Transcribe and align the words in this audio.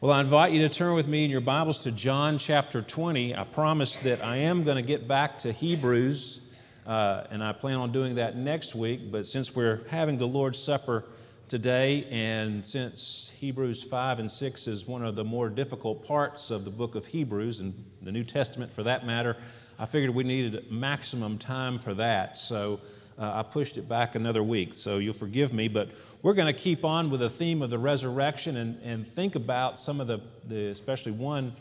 Well, 0.00 0.12
I 0.12 0.20
invite 0.20 0.52
you 0.52 0.60
to 0.60 0.72
turn 0.72 0.94
with 0.94 1.08
me 1.08 1.24
in 1.24 1.30
your 1.32 1.40
Bibles 1.40 1.80
to 1.80 1.90
John 1.90 2.38
chapter 2.38 2.82
20. 2.82 3.34
I 3.34 3.42
promise 3.42 3.98
that 4.04 4.24
I 4.24 4.36
am 4.36 4.62
going 4.62 4.76
to 4.76 4.82
get 4.86 5.08
back 5.08 5.40
to 5.40 5.50
Hebrews, 5.50 6.38
uh, 6.86 7.24
and 7.32 7.42
I 7.42 7.52
plan 7.52 7.78
on 7.78 7.90
doing 7.90 8.14
that 8.14 8.36
next 8.36 8.76
week. 8.76 9.10
But 9.10 9.26
since 9.26 9.52
we're 9.56 9.80
having 9.88 10.16
the 10.16 10.24
Lord's 10.24 10.60
Supper 10.60 11.04
today, 11.48 12.04
and 12.12 12.64
since 12.64 13.28
Hebrews 13.38 13.86
5 13.90 14.20
and 14.20 14.30
6 14.30 14.68
is 14.68 14.86
one 14.86 15.04
of 15.04 15.16
the 15.16 15.24
more 15.24 15.48
difficult 15.48 16.06
parts 16.06 16.52
of 16.52 16.64
the 16.64 16.70
book 16.70 16.94
of 16.94 17.04
Hebrews, 17.04 17.58
and 17.58 17.74
the 18.00 18.12
New 18.12 18.22
Testament 18.22 18.72
for 18.74 18.84
that 18.84 19.04
matter, 19.04 19.36
I 19.80 19.86
figured 19.86 20.14
we 20.14 20.22
needed 20.22 20.70
maximum 20.70 21.40
time 21.40 21.80
for 21.80 21.94
that. 21.94 22.38
So 22.38 22.78
uh, 23.18 23.32
I 23.40 23.42
pushed 23.42 23.76
it 23.76 23.88
back 23.88 24.14
another 24.14 24.44
week. 24.44 24.74
So 24.74 24.98
you'll 24.98 25.14
forgive 25.14 25.52
me, 25.52 25.66
but 25.66 25.88
we're 26.22 26.34
going 26.34 26.52
to 26.52 26.60
keep 26.60 26.84
on 26.84 27.10
with 27.10 27.20
the 27.20 27.30
theme 27.30 27.62
of 27.62 27.70
the 27.70 27.78
resurrection 27.78 28.56
and, 28.56 28.82
and 28.82 29.06
think 29.14 29.36
about 29.36 29.78
some 29.78 30.00
of 30.00 30.08
the, 30.08 30.20
the 30.48 30.68
especially 30.68 31.12
one 31.12 31.54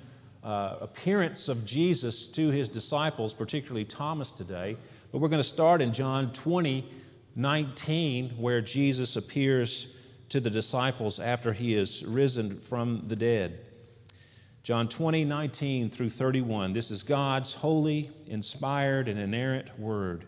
uh, 0.44 0.78
appearance 0.82 1.48
of 1.48 1.64
Jesus 1.66 2.30
to 2.30 2.50
his 2.50 2.70
disciples, 2.70 3.34
particularly 3.34 3.86
Thomas 3.86 4.32
today. 4.32 4.76
But 5.12 5.20
we're 5.20 5.30
going 5.30 5.44
to 5.44 5.48
start 5.48 5.82
in 5.82 5.94
John 5.94 6.34
20, 6.34 6.92
19, 7.36 8.30
where 8.38 8.62
Jesus 8.62 9.16
appears 9.16 9.88
to 10.30 10.40
the 10.40 10.50
disciples 10.50 11.20
after 11.20 11.54
he 11.54 11.76
is 11.76 12.04
risen 12.08 12.62
from 12.68 13.06
the 13.08 13.16
dead. 13.16 13.60
John 14.64 14.90
20, 14.90 15.24
19 15.24 15.92
through 15.92 16.10
31. 16.10 16.74
This 16.74 16.92
is 16.92 17.04
God's 17.04 17.54
holy, 17.54 18.12
inspired, 18.26 19.08
and 19.08 19.20
inerrant 19.20 19.80
word. 19.80 20.26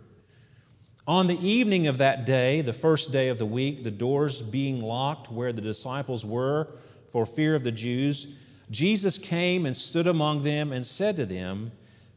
On 1.09 1.25
the 1.25 1.39
evening 1.39 1.87
of 1.87 1.97
that 1.97 2.25
day, 2.25 2.61
the 2.61 2.71
first 2.71 3.11
day 3.11 3.29
of 3.29 3.39
the 3.39 3.45
week, 3.47 3.83
the 3.83 3.89
doors 3.89 4.43
being 4.43 4.79
locked 4.79 5.31
where 5.31 5.51
the 5.51 5.59
disciples 5.59 6.23
were 6.23 6.67
for 7.11 7.25
fear 7.25 7.55
of 7.55 7.63
the 7.63 7.71
Jews, 7.71 8.27
Jesus 8.69 9.17
came 9.17 9.65
and 9.65 9.75
stood 9.75 10.05
among 10.05 10.43
them 10.43 10.71
and 10.71 10.85
said 10.85 11.17
to 11.17 11.25
them, 11.25 11.71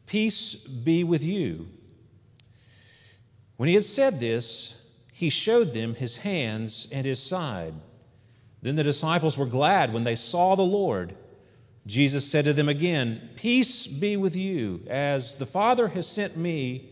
Peace 0.05 0.53
be 0.53 1.03
with 1.03 1.23
you. 1.23 1.65
When 3.57 3.67
he 3.67 3.73
had 3.73 3.85
said 3.85 4.19
this, 4.19 4.75
he 5.11 5.31
showed 5.31 5.73
them 5.73 5.95
his 5.95 6.15
hands 6.17 6.87
and 6.91 7.03
his 7.03 7.19
side. 7.19 7.73
Then 8.61 8.75
the 8.75 8.83
disciples 8.83 9.35
were 9.35 9.47
glad 9.47 9.91
when 9.91 10.03
they 10.03 10.15
saw 10.15 10.55
the 10.55 10.61
Lord. 10.61 11.15
Jesus 11.87 12.29
said 12.29 12.45
to 12.45 12.53
them 12.53 12.69
again, 12.69 13.31
Peace 13.37 13.87
be 13.87 14.17
with 14.17 14.35
you. 14.35 14.81
As 14.87 15.33
the 15.33 15.47
Father 15.47 15.87
has 15.87 16.05
sent 16.05 16.37
me, 16.37 16.91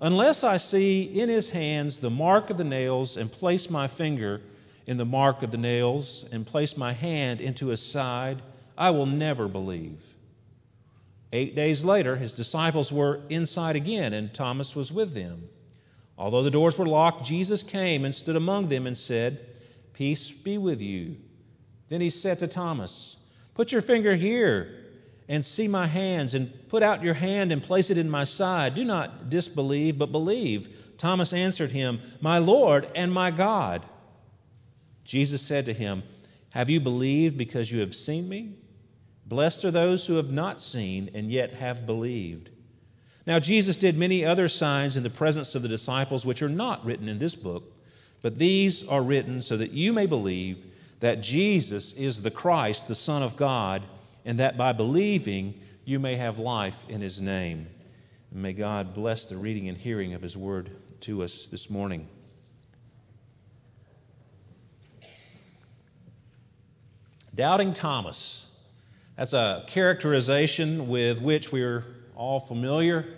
Unless 0.00 0.44
I 0.44 0.58
see 0.58 1.02
in 1.02 1.28
his 1.28 1.50
hands 1.50 1.98
the 1.98 2.10
mark 2.10 2.50
of 2.50 2.56
the 2.56 2.64
nails, 2.64 3.16
and 3.16 3.30
place 3.30 3.68
my 3.68 3.88
finger 3.88 4.40
in 4.86 4.96
the 4.96 5.04
mark 5.04 5.42
of 5.42 5.50
the 5.50 5.58
nails, 5.58 6.24
and 6.30 6.46
place 6.46 6.76
my 6.76 6.92
hand 6.92 7.40
into 7.40 7.68
his 7.68 7.82
side, 7.82 8.40
I 8.76 8.90
will 8.90 9.06
never 9.06 9.48
believe. 9.48 10.00
Eight 11.32 11.56
days 11.56 11.84
later, 11.84 12.16
his 12.16 12.32
disciples 12.32 12.92
were 12.92 13.20
inside 13.28 13.76
again, 13.76 14.12
and 14.12 14.32
Thomas 14.32 14.74
was 14.74 14.92
with 14.92 15.14
them. 15.14 15.48
Although 16.16 16.42
the 16.42 16.50
doors 16.50 16.78
were 16.78 16.86
locked, 16.86 17.26
Jesus 17.26 17.62
came 17.62 18.04
and 18.04 18.14
stood 18.14 18.36
among 18.36 18.68
them 18.68 18.86
and 18.86 18.96
said, 18.96 19.46
Peace 19.94 20.30
be 20.30 20.58
with 20.58 20.80
you. 20.80 21.16
Then 21.88 22.00
he 22.00 22.10
said 22.10 22.38
to 22.38 22.46
Thomas, 22.46 23.16
Put 23.54 23.72
your 23.72 23.82
finger 23.82 24.14
here 24.14 24.87
and 25.28 25.44
see 25.44 25.68
my 25.68 25.86
hands, 25.86 26.34
and 26.34 26.50
put 26.68 26.82
out 26.82 27.02
your 27.02 27.14
hand 27.14 27.52
and 27.52 27.62
place 27.62 27.90
it 27.90 27.98
in 27.98 28.08
my 28.08 28.24
side. 28.24 28.74
Do 28.74 28.84
not 28.84 29.28
disbelieve, 29.28 29.98
but 29.98 30.10
believe. 30.10 30.68
Thomas 30.96 31.32
answered 31.32 31.70
him, 31.70 32.00
My 32.20 32.38
Lord 32.38 32.88
and 32.94 33.12
my 33.12 33.30
God. 33.30 33.84
Jesus 35.04 35.42
said 35.42 35.66
to 35.66 35.74
him, 35.74 36.02
Have 36.50 36.70
you 36.70 36.80
believed 36.80 37.36
because 37.36 37.70
you 37.70 37.80
have 37.80 37.94
seen 37.94 38.28
me? 38.28 38.56
Blessed 39.26 39.66
are 39.66 39.70
those 39.70 40.06
who 40.06 40.14
have 40.14 40.30
not 40.30 40.60
seen 40.62 41.10
and 41.14 41.30
yet 41.30 41.52
have 41.52 41.84
believed. 41.84 42.48
Now, 43.26 43.38
Jesus 43.38 43.76
did 43.76 43.98
many 43.98 44.24
other 44.24 44.48
signs 44.48 44.96
in 44.96 45.02
the 45.02 45.10
presence 45.10 45.54
of 45.54 45.60
the 45.60 45.68
disciples, 45.68 46.24
which 46.24 46.40
are 46.40 46.48
not 46.48 46.86
written 46.86 47.10
in 47.10 47.18
this 47.18 47.34
book, 47.34 47.64
but 48.22 48.38
these 48.38 48.82
are 48.88 49.02
written 49.02 49.42
so 49.42 49.58
that 49.58 49.72
you 49.72 49.92
may 49.92 50.06
believe 50.06 50.64
that 51.00 51.20
Jesus 51.20 51.92
is 51.92 52.22
the 52.22 52.30
Christ, 52.30 52.88
the 52.88 52.94
Son 52.94 53.22
of 53.22 53.36
God 53.36 53.82
and 54.28 54.40
that 54.40 54.58
by 54.58 54.74
believing 54.74 55.54
you 55.86 55.98
may 55.98 56.14
have 56.14 56.38
life 56.38 56.74
in 56.90 57.00
his 57.00 57.18
name. 57.18 57.66
And 58.30 58.42
may 58.42 58.52
God 58.52 58.92
bless 58.92 59.24
the 59.24 59.38
reading 59.38 59.70
and 59.70 59.78
hearing 59.78 60.12
of 60.12 60.20
his 60.20 60.36
word 60.36 60.70
to 61.00 61.22
us 61.22 61.48
this 61.50 61.70
morning. 61.70 62.06
Doubting 67.34 67.72
Thomas. 67.72 68.44
That's 69.16 69.32
a 69.32 69.64
characterization 69.68 70.88
with 70.88 71.22
which 71.22 71.50
we're 71.50 71.86
all 72.14 72.40
familiar. 72.40 73.16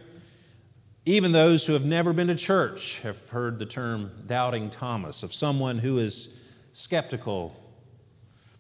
Even 1.07 1.33
those 1.33 1.67
who 1.67 1.73
have 1.73 1.83
never 1.83 2.13
been 2.13 2.29
to 2.29 2.37
church 2.37 3.01
have 3.03 3.19
heard 3.31 3.59
the 3.59 3.67
term 3.67 4.13
doubting 4.29 4.71
Thomas, 4.71 5.25
of 5.25 5.35
someone 5.35 5.81
who 5.81 5.99
is 5.99 6.29
skeptical 6.75 7.57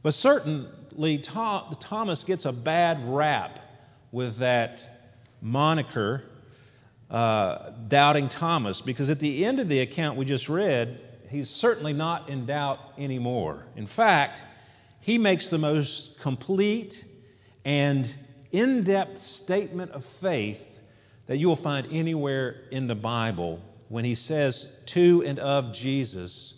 but 0.03 0.15
certainly, 0.15 1.19
Thomas 1.19 2.25
gets 2.25 2.47
a 2.47 2.53
bad 2.53 3.03
rap 3.05 3.59
with 4.12 4.38
that 4.38 4.81
moniker, 5.43 6.22
uh, 7.11 7.71
Doubting 7.88 8.28
Thomas, 8.31 8.81
because 8.81 9.10
at 9.10 9.21
the 9.21 9.44
end 9.44 9.60
of 9.60 9.69
the 9.69 9.81
account 9.81 10.16
we 10.16 10.25
just 10.25 10.49
read, 10.49 11.00
he's 11.28 11.50
certainly 11.50 11.93
not 11.93 12.31
in 12.31 12.47
doubt 12.47 12.78
anymore. 12.97 13.65
In 13.77 13.87
fact, 13.87 14.43
he 15.00 15.19
makes 15.19 15.49
the 15.49 15.59
most 15.59 16.19
complete 16.21 17.05
and 17.65 18.12
in 18.53 18.84
depth 18.84 19.21
statement 19.21 19.91
of 19.91 20.05
faith 20.21 20.60
that 21.27 21.37
you 21.37 21.47
will 21.47 21.56
find 21.56 21.87
anywhere 21.93 22.62
in 22.71 22.87
the 22.87 22.94
Bible 22.94 23.60
when 23.89 24.05
he 24.05 24.15
says 24.15 24.66
to 24.87 25.22
and 25.27 25.39
of 25.39 25.72
Jesus, 25.72 26.55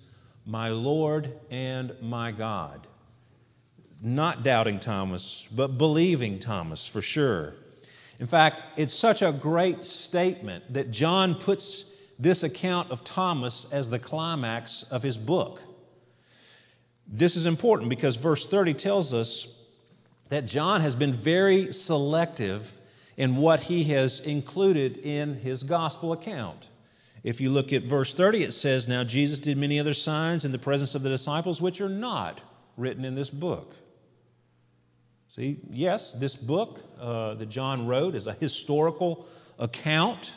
My 0.47 0.69
Lord 0.69 1.33
and 1.51 1.93
my 2.01 2.31
God 2.31 2.87
not 4.03 4.43
doubting 4.43 4.81
Thomas, 4.81 5.47
but 5.53 5.79
believing 5.79 6.41
Thomas 6.41 6.89
for 6.93 7.01
sure. 7.01 7.55
In 8.19 8.27
fact, 8.27 8.61
it's 8.77 8.95
such 8.95 9.23
a 9.23 9.33
great 9.33 9.85
statement 9.85 10.73
that 10.75 10.91
John 10.91 11.37
puts 11.37 11.85
this 12.19 12.43
account 12.43 12.91
of 12.91 13.05
Thomas 13.05 13.67
as 13.71 13.89
the 13.89 13.99
climax 13.99 14.85
of 14.91 15.03
his 15.03 15.17
book. 15.17 15.61
This 17.07 17.37
is 17.37 17.47
important 17.47 17.91
because 17.91 18.17
verse 18.17 18.47
30 18.49 18.75
tells 18.75 19.15
us 19.15 19.47
that 20.31 20.47
John 20.47 20.81
has 20.81 20.95
been 20.95 21.23
very 21.23 21.73
selective 21.73 22.67
in 23.17 23.37
what 23.37 23.61
he 23.61 23.85
has 23.85 24.21
included 24.21 24.97
in 24.97 25.35
his 25.35 25.63
gospel 25.63 26.13
account. 26.13 26.69
If 27.23 27.41
you 27.41 27.51
look 27.51 27.73
at 27.73 27.85
verse 27.85 28.15
30, 28.15 28.45
it 28.45 28.53
says, 28.53 28.89
Now 28.89 29.05
Jesus 29.05 29.39
did 29.41 29.57
many 29.57 29.79
other 29.79 29.95
signs 29.95 30.45
in 30.45 30.53
the 30.53 30.59
presence 30.59 30.95
of 30.95 31.03
the 31.03 31.09
disciples, 31.09 31.61
which 31.61 31.81
are 31.81 31.89
not 31.89 32.41
written 32.77 33.05
in 33.05 33.15
this 33.15 33.31
book. 33.31 33.75
See, 35.35 35.61
yes, 35.71 36.15
this 36.21 36.35
book 36.35 36.79
uh, 37.01 37.37
that 37.37 37.49
John 37.49 37.87
wrote 37.87 38.15
is 38.15 38.27
a 38.27 38.35
historical 38.35 39.25
account. 39.59 40.31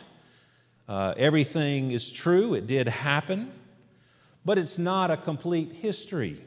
Uh, 0.87 1.13
everything 1.17 1.91
is 1.91 2.09
true, 2.13 2.53
it 2.53 2.65
did 2.65 2.87
happen, 2.87 3.51
but 4.45 4.57
it's 4.57 4.77
not 4.77 5.11
a 5.11 5.17
complete 5.17 5.73
history. 5.73 6.41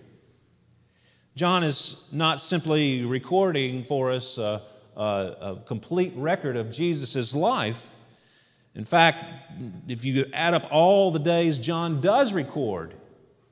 John 1.37 1.63
is 1.63 1.95
not 2.11 2.41
simply 2.41 3.05
recording 3.05 3.85
for 3.85 4.13
us 4.13 4.39
a, 4.39 4.63
a, 4.97 5.03
a 5.03 5.63
complete 5.67 6.15
record 6.17 6.57
of 6.57 6.71
Jesus' 6.71 7.35
life. 7.35 7.77
In 8.75 8.87
fact, 8.87 9.27
if 9.89 10.03
you 10.07 10.25
add 10.33 10.55
up 10.55 10.69
all 10.71 11.13
the 11.13 11.19
days 11.19 11.59
John 11.59 12.01
does 12.01 12.33
record 12.33 12.95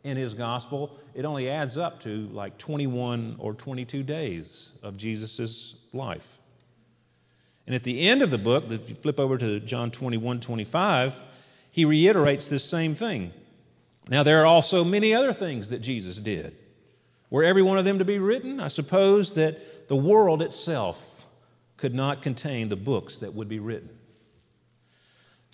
in 0.07 0.17
his 0.17 0.35
gospel, 0.35 0.99
it 1.15 1.25
only 1.25 1.51
adds 1.51 1.77
up 1.77 2.01
to 2.03 2.29
like 2.29 2.59
21 2.59 3.37
or 3.41 3.55
22 3.55 4.05
days 4.05 4.71
of 4.83 4.97
Jesus' 4.97 5.75
life. 5.93 6.23
And 7.67 7.75
at 7.75 7.83
the 7.83 8.09
end 8.09 8.23
of 8.23 8.31
the 8.31 8.39
book, 8.39 8.65
if 8.69 8.89
you 8.89 8.95
flip 9.03 9.19
over 9.19 9.37
to 9.37 9.59
John 9.61 9.91
21 9.91 10.41
25, 10.41 11.13
he 11.73 11.85
reiterates 11.85 12.47
this 12.47 12.65
same 12.65 12.95
thing. 12.95 13.33
Now, 14.09 14.23
there 14.23 14.41
are 14.43 14.47
also 14.47 14.85
many 14.85 15.13
other 15.13 15.35
things 15.35 15.71
that 15.71 15.81
Jesus 15.81 16.19
did. 16.19 16.55
Were 17.29 17.43
every 17.43 17.63
one 17.63 17.77
of 17.77 17.85
them 17.85 17.99
to 17.99 18.05
be 18.05 18.21
written, 18.21 18.61
I 18.61 18.69
suppose 18.69 19.33
that 19.33 19.89
the 19.89 19.97
world 19.97 20.41
itself 20.41 20.97
could 21.77 21.95
not 21.95 22.23
contain 22.23 22.69
the 22.69 22.77
books 22.77 23.17
that 23.17 23.35
would 23.35 23.49
be 23.49 23.59
written. 23.59 23.91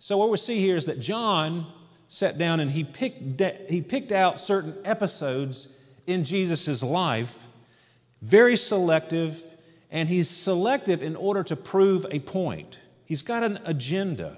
So, 0.00 0.18
what 0.18 0.30
we 0.30 0.36
see 0.36 0.60
here 0.60 0.76
is 0.76 0.84
that 0.86 1.00
John 1.00 1.66
sat 2.12 2.36
down 2.36 2.60
and 2.60 2.70
he 2.70 2.84
picked, 2.84 3.40
he 3.70 3.80
picked 3.80 4.12
out 4.12 4.38
certain 4.40 4.76
episodes 4.84 5.66
in 6.06 6.24
Jesus' 6.24 6.82
life, 6.82 7.30
very 8.20 8.58
selective, 8.58 9.34
and 9.90 10.06
he's 10.06 10.28
selective 10.28 11.02
in 11.02 11.16
order 11.16 11.42
to 11.42 11.56
prove 11.56 12.04
a 12.10 12.18
point. 12.18 12.76
He's 13.06 13.22
got 13.22 13.42
an 13.42 13.60
agenda. 13.64 14.36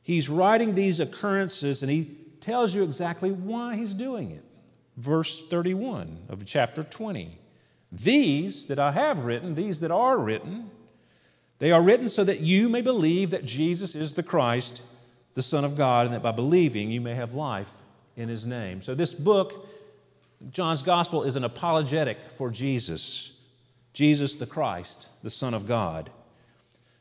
He's 0.00 0.30
writing 0.30 0.74
these 0.74 1.00
occurrences 1.00 1.82
and 1.82 1.90
he 1.90 2.16
tells 2.40 2.74
you 2.74 2.82
exactly 2.82 3.30
why 3.30 3.76
he's 3.76 3.92
doing 3.92 4.30
it. 4.30 4.44
Verse 4.96 5.42
31 5.50 6.18
of 6.30 6.46
chapter 6.46 6.82
20. 6.82 7.38
These 7.92 8.66
that 8.68 8.78
I 8.78 8.92
have 8.92 9.18
written, 9.18 9.54
these 9.54 9.80
that 9.80 9.90
are 9.90 10.18
written, 10.18 10.70
they 11.58 11.72
are 11.72 11.82
written 11.82 12.08
so 12.08 12.24
that 12.24 12.40
you 12.40 12.70
may 12.70 12.80
believe 12.80 13.32
that 13.32 13.44
Jesus 13.44 13.94
is 13.94 14.14
the 14.14 14.22
Christ, 14.22 14.80
the 15.38 15.42
Son 15.44 15.64
of 15.64 15.76
God, 15.76 16.06
and 16.06 16.14
that 16.16 16.22
by 16.24 16.32
believing 16.32 16.90
you 16.90 17.00
may 17.00 17.14
have 17.14 17.32
life 17.32 17.68
in 18.16 18.28
his 18.28 18.44
name. 18.44 18.82
So, 18.82 18.96
this 18.96 19.14
book, 19.14 19.52
John's 20.50 20.82
Gospel, 20.82 21.22
is 21.22 21.36
an 21.36 21.44
apologetic 21.44 22.18
for 22.36 22.50
Jesus. 22.50 23.30
Jesus 23.92 24.34
the 24.34 24.46
Christ, 24.46 25.06
the 25.22 25.30
Son 25.30 25.54
of 25.54 25.68
God. 25.68 26.10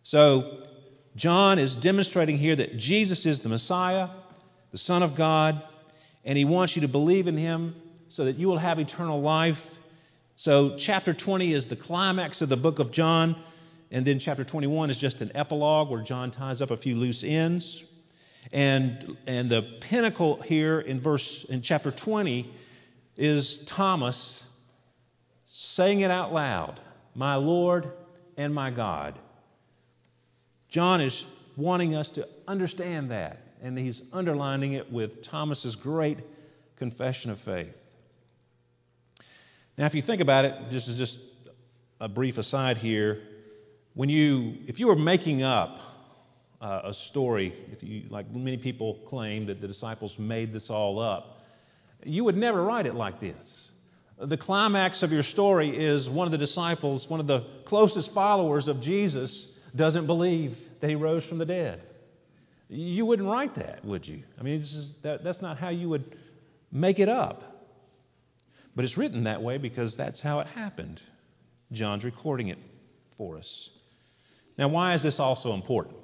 So, 0.04 0.68
John 1.16 1.58
is 1.58 1.78
demonstrating 1.78 2.38
here 2.38 2.56
that 2.56 2.78
Jesus 2.78 3.26
is 3.26 3.40
the 3.40 3.50
Messiah, 3.50 4.10
the 4.72 4.78
Son 4.78 5.02
of 5.02 5.16
God, 5.16 5.64
and 6.24 6.38
he 6.38 6.46
wants 6.46 6.76
you 6.76 6.84
to 6.84 6.88
believe 6.88 7.28
in 7.28 7.38
him 7.38 7.74
so 8.10 8.26
that 8.26 8.38
you 8.38 8.48
will 8.48 8.60
have 8.60 8.78
eternal 8.78 9.20
life. 9.20 9.58
So, 10.36 10.78
chapter 10.78 11.16
20 11.16 11.54
is 11.54 11.66
the 11.66 11.76
climax 11.76 12.44
of 12.44 12.50
the 12.50 12.56
book 12.56 12.78
of 12.78 12.92
John, 12.92 13.36
and 13.90 14.06
then 14.06 14.20
chapter 14.20 14.44
21 14.44 14.92
is 14.92 14.98
just 14.98 15.22
an 15.22 15.32
epilogue 15.34 15.90
where 15.90 16.04
John 16.04 16.30
ties 16.30 16.62
up 16.62 16.70
a 16.70 16.78
few 16.78 16.94
loose 16.94 17.24
ends. 17.24 17.84
And, 18.52 19.18
and 19.28 19.50
the 19.50 19.62
pinnacle 19.82 20.42
here 20.42 20.80
in 20.80 21.02
verse 21.02 21.46
in 21.50 21.62
chapter 21.62 21.92
20 21.92 22.52
is 23.18 23.60
Thomas 23.66 24.44
saying 25.48 26.02
it 26.02 26.12
out 26.12 26.34
loud, 26.34 26.80
my 27.16 27.36
Lord 27.36 27.92
and 28.38 28.54
my 28.54 28.72
God. 28.72 29.18
John 30.70 31.02
is 31.02 31.26
wanting 31.56 31.96
us 31.96 32.10
to 32.12 32.28
understand 32.48 33.12
that, 33.12 33.40
and 33.62 33.78
he's 33.78 34.02
underlining 34.14 34.74
it 34.74 34.92
with 34.92 35.24
Thomas's 35.24 35.76
great 35.76 36.20
confession 36.78 37.32
of 37.32 37.40
faith. 37.42 37.74
Now, 39.78 39.86
if 39.86 39.94
you 39.94 40.02
think 40.02 40.22
about 40.22 40.46
it, 40.46 40.54
just 40.72 40.88
as 40.88 40.98
just 40.98 41.18
a 42.00 42.08
brief 42.08 42.38
aside 42.38 42.78
here, 42.78 43.22
when 43.94 44.10
you, 44.10 44.56
if 44.68 44.80
you 44.80 44.88
were 44.88 44.96
making 44.96 45.42
up 45.42 45.80
uh, 46.62 46.82
a 46.86 46.94
story, 46.94 47.54
if 47.72 47.84
you, 47.84 48.04
like 48.10 48.32
many 48.34 48.58
people 48.58 49.00
claim 49.08 49.46
that 49.48 49.62
the 49.62 49.68
disciples 49.68 50.18
made 50.18 50.54
this 50.54 50.70
all 50.70 51.00
up, 51.00 51.42
you 52.04 52.24
would 52.24 52.38
never 52.38 52.64
write 52.64 52.86
it 52.86 52.96
like 52.96 53.20
this. 53.20 53.70
The 54.20 54.38
climax 54.38 55.04
of 55.04 55.12
your 55.12 55.24
story 55.24 55.78
is 55.78 56.10
one 56.10 56.28
of 56.28 56.32
the 56.32 56.38
disciples, 56.38 57.08
one 57.08 57.20
of 57.20 57.28
the 57.28 57.46
closest 57.66 58.14
followers 58.14 58.68
of 58.68 58.82
Jesus, 58.82 59.48
doesn't 59.76 60.08
believe 60.08 60.58
that 60.82 60.90
he 60.90 60.96
rose 60.96 61.24
from 61.26 61.38
the 61.38 61.46
dead. 61.46 61.84
You 62.70 63.06
wouldn't 63.06 63.30
write 63.30 63.56
that, 63.56 63.86
would 63.86 64.08
you? 64.08 64.24
I 64.40 64.44
mean, 64.44 64.60
is, 64.60 64.94
that, 65.04 65.24
that's 65.24 65.42
not 65.42 65.58
how 65.58 65.70
you 65.70 65.90
would 65.90 66.18
make 66.72 67.00
it 67.00 67.10
up. 67.10 67.44
But 68.76 68.86
it's 68.86 68.98
written 68.98 69.24
that 69.24 69.42
way 69.42 69.58
because 69.58 69.96
that's 69.96 70.20
how 70.20 70.40
it 70.40 70.48
happened. 70.48 71.02
John's 71.72 72.04
recording 72.04 72.50
it 72.50 72.58
for 73.18 73.38
us. 73.38 73.70
Now, 74.58 74.68
why 74.68 74.96
is 74.96 75.04
this 75.04 75.20
also 75.20 75.54
important? 75.54 75.97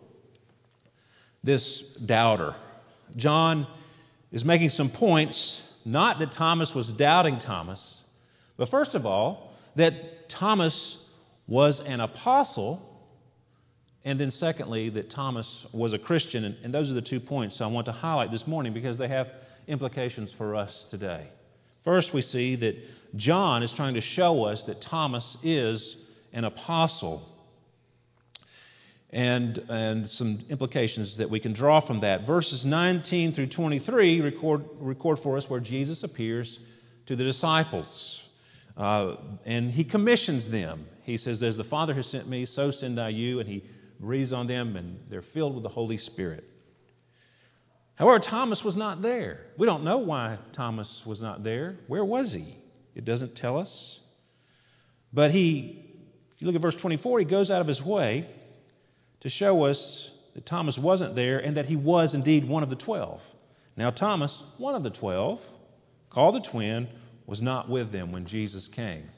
This 1.44 1.82
doubter. 2.06 2.56
John 3.16 3.68
is 4.32 4.46
making 4.46 4.70
some 4.70 4.90
points, 4.90 5.62
not 5.86 6.20
that 6.20 6.32
Thomas 6.32 6.74
was 6.74 6.92
doubting 6.94 7.40
Thomas, 7.40 8.02
but 8.58 8.70
first 8.70 8.96
of 8.96 9.06
all, 9.06 9.52
that 9.76 10.30
Thomas 10.30 10.98
was 11.48 11.80
an 11.80 12.00
apostle 12.00 12.94
and 14.06 14.20
then, 14.20 14.32
secondly, 14.32 14.90
that 14.90 15.10
Thomas 15.10 15.66
was 15.72 15.94
a 15.94 16.00
Christian. 16.00 16.44
And, 16.44 16.58
and 16.64 16.74
those 16.74 16.92
are 16.92 16.94
the 16.94 17.02
two 17.02 17.20
points 17.20 17.62
I 17.62 17.68
want 17.68 17.86
to 17.86 17.94
highlight 17.94 18.32
this 18.32 18.46
morning 18.46 18.74
because 18.74 18.98
they 18.98 19.08
have 19.08 19.30
implications 19.68 20.34
for 20.34 20.56
us 20.56 20.86
today. 20.90 21.28
First, 21.86 22.14
we 22.14 22.22
see 22.22 22.56
that 22.58 22.76
John 23.16 23.64
is 23.64 23.72
trying 23.72 23.94
to 23.94 24.02
show 24.02 24.44
us 24.44 24.64
that 24.64 24.82
Thomas 24.82 25.38
is 25.42 25.96
an 26.34 26.44
apostle. 26.44 27.30
And, 29.14 29.60
and 29.70 30.10
some 30.10 30.44
implications 30.50 31.18
that 31.18 31.30
we 31.30 31.40
can 31.40 31.54
draw 31.54 31.80
from 31.82 32.02
that. 32.02 32.26
Verses 32.26 32.66
19 32.66 33.34
through 33.34 33.48
23 33.48 34.22
record, 34.22 34.66
record 34.80 35.20
for 35.20 35.38
us 35.38 35.48
where 35.48 35.60
Jesus 35.60 36.02
appears 36.02 36.60
to 37.06 37.16
the 37.16 37.24
disciples. 37.24 38.22
Uh, 38.76 39.18
and 39.46 39.70
he 39.70 39.84
commissions 39.84 40.50
them. 40.50 40.88
He 41.04 41.18
says, 41.18 41.44
As 41.44 41.56
the 41.56 41.64
Father 41.64 41.94
has 41.94 42.08
sent 42.08 42.28
me, 42.28 42.46
so 42.46 42.72
send 42.72 43.00
I 43.00 43.10
you. 43.10 43.40
And 43.40 43.48
he 43.48 43.64
breathes 44.00 44.34
on 44.34 44.48
them, 44.48 44.76
and 44.76 45.00
they're 45.10 45.22
filled 45.22 45.54
with 45.54 45.64
the 45.64 45.70
Holy 45.70 45.98
Spirit. 45.98 46.44
However, 47.96 48.20
Thomas 48.20 48.64
was 48.64 48.76
not 48.76 49.04
there. 49.04 49.42
We 49.58 49.68
don't 49.68 49.84
know 49.84 50.00
why 50.00 50.40
Thomas 50.54 51.04
was 51.06 51.22
not 51.22 51.44
there. 51.44 51.78
Where 51.86 52.04
was 52.04 52.34
he? 52.34 52.58
It 52.96 53.06
doesn't 53.06 53.36
tell 53.36 53.60
us. 53.60 54.00
But 55.14 55.30
he, 55.30 55.86
if 56.34 56.42
you 56.42 56.48
look 56.48 56.56
at 56.56 56.62
verse 56.62 56.76
24, 56.76 57.20
he 57.20 57.26
goes 57.26 57.52
out 57.52 57.62
of 57.62 57.68
his 57.68 57.82
way 57.82 58.28
to 59.24 59.30
show 59.30 59.66
us 59.66 60.10
that 60.36 60.46
Thomas 60.46 60.78
wasn't 60.78 61.16
there 61.16 61.40
and 61.40 61.58
that 61.58 61.66
he 61.66 61.76
was 61.76 62.14
indeed 62.14 62.48
one 62.48 62.64
of 62.64 62.70
the 62.70 62.76
twelve. 62.76 63.22
Now, 63.76 63.90
Thomas, 63.90 64.42
one 64.58 64.76
of 64.76 64.84
the 64.84 64.90
twelve, 64.92 65.42
called 66.10 66.36
the 66.36 66.48
twin, 66.48 66.88
was 67.26 67.42
not 67.42 67.70
with 67.70 67.92
them 67.92 68.12
when 68.12 68.26
Jesus 68.26 68.68
came. 68.68 69.10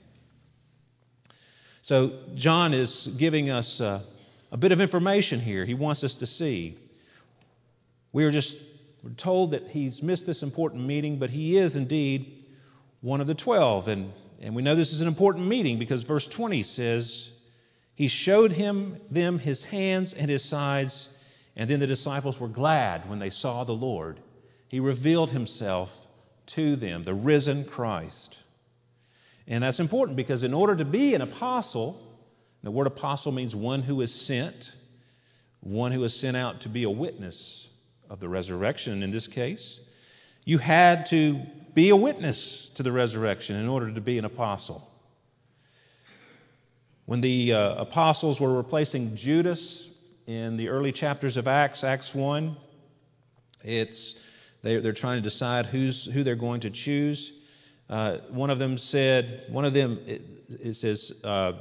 So, 1.82 2.20
John 2.36 2.74
is 2.74 3.08
giving 3.18 3.50
us. 3.50 3.80
Uh, 3.80 4.02
a 4.52 4.58
bit 4.58 4.72
of 4.72 4.80
information 4.80 5.42
here 5.42 5.66
he 5.66 5.74
wants 5.74 6.04
us 6.04 6.14
to 6.16 6.26
see. 6.26 6.78
We 8.14 8.24
are 8.24 8.32
just 8.32 8.56
we're 9.04 9.12
told 9.12 9.52
that 9.52 9.68
he's 9.68 10.02
missed 10.02 10.26
this 10.26 10.42
important 10.42 10.86
meeting, 10.86 11.20
but 11.20 11.30
he 11.30 11.58
is 11.58 11.76
indeed 11.76 12.46
one 13.02 13.22
of 13.22 13.28
the 13.28 13.36
twelve. 13.36 13.88
And, 13.88 14.14
and 14.42 14.56
we 14.56 14.62
know 14.62 14.76
this 14.76 14.94
is 14.94 15.02
an 15.02 15.08
important 15.08 15.48
meeting 15.48 15.78
because 15.78 16.04
verse 16.04 16.26
20 16.26 16.64
says, 16.64 17.30
He 17.96 18.10
showed 18.10 18.52
him 18.52 18.98
them 19.10 19.40
his 19.40 19.64
hands 19.64 20.14
and 20.14 20.30
his 20.30 20.44
sides, 20.44 21.08
and 21.56 21.70
then 21.70 21.80
the 21.80 21.88
disciples 21.88 22.40
were 22.40 22.50
glad 22.50 23.10
when 23.10 23.20
they 23.20 23.30
saw 23.30 23.64
the 23.64 23.74
Lord. 23.74 24.20
He 24.68 24.80
revealed 24.80 25.32
himself 25.32 25.90
to 26.48 26.76
them, 26.76 27.04
the 27.04 27.14
risen 27.14 27.64
Christ. 27.66 28.38
And 29.48 29.64
that's 29.64 29.80
important 29.80 30.18
because 30.18 30.44
in 30.44 30.54
order 30.54 30.76
to 30.76 30.86
be 30.86 31.14
an 31.14 31.22
apostle, 31.22 32.02
the 32.64 32.72
word 32.72 32.88
apostle 32.88 33.32
means 33.32 33.56
one 33.56 33.82
who 33.82 34.02
is 34.02 34.14
sent, 34.14 34.74
one 35.62 35.92
who 35.92 36.04
is 36.04 36.14
sent 36.14 36.36
out 36.36 36.62
to 36.62 36.70
be 36.70 36.84
a 36.84 36.90
witness 36.90 37.68
of 38.10 38.20
the 38.20 38.28
resurrection 38.28 39.04
in 39.04 39.12
this 39.12 39.28
case. 39.28 39.80
You 40.44 40.58
had 40.58 41.08
to 41.08 41.42
be 41.74 41.90
a 41.90 41.96
witness 41.96 42.72
to 42.76 42.84
the 42.84 42.92
resurrection 42.92 43.56
in 43.56 43.68
order 43.68 43.94
to 43.94 44.02
be 44.02 44.18
an 44.18 44.26
apostle. 44.26 44.88
When 47.06 47.22
the 47.22 47.54
uh, 47.54 47.76
apostles 47.76 48.40
were 48.40 48.52
replacing 48.56 49.16
Judas 49.16 49.90
in 50.26 50.58
the 50.58 50.70
early 50.70 50.92
chapters 50.92 51.38
of 51.38 51.48
Acts, 51.48 51.84
Acts 51.84 52.14
1, 52.16 52.58
it's, 53.64 54.16
they, 54.64 54.80
they're 54.80 54.94
trying 54.94 55.22
to 55.22 55.30
decide 55.30 55.68
who's, 55.68 56.06
who 56.06 56.24
they're 56.24 56.36
going 56.36 56.62
to 56.62 56.72
choose. 56.72 57.32
Uh, 57.90 58.18
one 58.32 58.50
of 58.50 58.58
them 58.58 58.80
said, 58.80 59.44
one 59.50 59.66
of 59.66 59.74
them, 59.74 60.00
it, 60.08 60.24
it 60.50 60.76
says, 60.78 61.12
uh, 61.24 61.52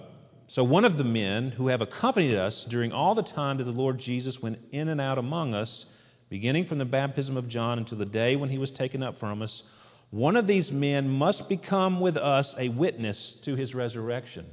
so, 0.46 0.62
one 0.62 0.84
of 0.84 0.98
the 0.98 1.04
men 1.04 1.50
who 1.50 1.68
have 1.68 1.80
accompanied 1.80 2.36
us 2.36 2.66
during 2.70 2.92
all 2.92 3.14
the 3.14 3.22
time 3.22 3.58
that 3.58 3.64
the 3.64 3.70
Lord 3.70 3.98
Jesus 3.98 4.40
went 4.40 4.58
in 4.72 4.88
and 4.88 5.00
out 5.00 5.18
among 5.18 5.54
us, 5.54 5.86
beginning 6.28 6.66
from 6.66 6.78
the 6.78 6.84
baptism 6.84 7.36
of 7.36 7.48
John 7.48 7.78
until 7.78 7.98
the 7.98 8.06
day 8.06 8.36
when 8.36 8.50
he 8.50 8.58
was 8.58 8.70
taken 8.70 9.02
up 9.02 9.18
from 9.18 9.42
us, 9.42 9.62
one 10.10 10.36
of 10.36 10.46
these 10.46 10.70
men 10.70 11.08
must 11.08 11.48
become 11.48 12.00
with 12.00 12.16
us 12.16 12.54
a 12.58 12.68
witness 12.68 13.36
to 13.44 13.56
his 13.56 13.74
resurrection. 13.74 14.46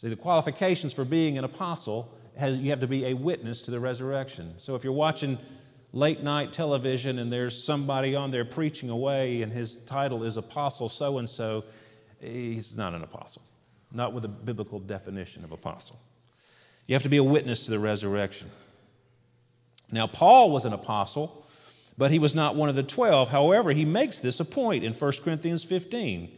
See, 0.00 0.08
the 0.08 0.16
qualifications 0.16 0.92
for 0.92 1.04
being 1.04 1.38
an 1.38 1.44
apostle, 1.44 2.10
has, 2.36 2.56
you 2.56 2.70
have 2.70 2.80
to 2.80 2.86
be 2.86 3.06
a 3.06 3.14
witness 3.14 3.62
to 3.62 3.70
the 3.70 3.80
resurrection. 3.80 4.54
So, 4.58 4.74
if 4.74 4.84
you're 4.84 4.92
watching 4.92 5.38
late 5.92 6.22
night 6.22 6.52
television 6.52 7.18
and 7.18 7.32
there's 7.32 7.64
somebody 7.64 8.14
on 8.14 8.30
there 8.30 8.44
preaching 8.44 8.90
away 8.90 9.42
and 9.42 9.52
his 9.52 9.76
title 9.86 10.22
is 10.22 10.36
Apostle 10.36 10.88
so 10.88 11.18
and 11.18 11.28
so, 11.28 11.64
he's 12.20 12.76
not 12.76 12.94
an 12.94 13.02
apostle 13.02 13.42
not 13.92 14.12
with 14.12 14.24
a 14.24 14.28
biblical 14.28 14.78
definition 14.78 15.44
of 15.44 15.52
apostle. 15.52 15.98
You 16.86 16.94
have 16.94 17.02
to 17.02 17.08
be 17.08 17.16
a 17.18 17.24
witness 17.24 17.64
to 17.64 17.70
the 17.70 17.78
resurrection. 17.78 18.50
Now, 19.90 20.06
Paul 20.06 20.50
was 20.50 20.64
an 20.64 20.72
apostle, 20.72 21.44
but 21.96 22.10
he 22.10 22.18
was 22.18 22.34
not 22.34 22.56
one 22.56 22.68
of 22.68 22.76
the 22.76 22.82
twelve. 22.82 23.28
However, 23.28 23.72
he 23.72 23.84
makes 23.84 24.18
this 24.18 24.40
a 24.40 24.44
point 24.44 24.84
in 24.84 24.92
1 24.92 25.12
Corinthians 25.24 25.64
15. 25.64 26.37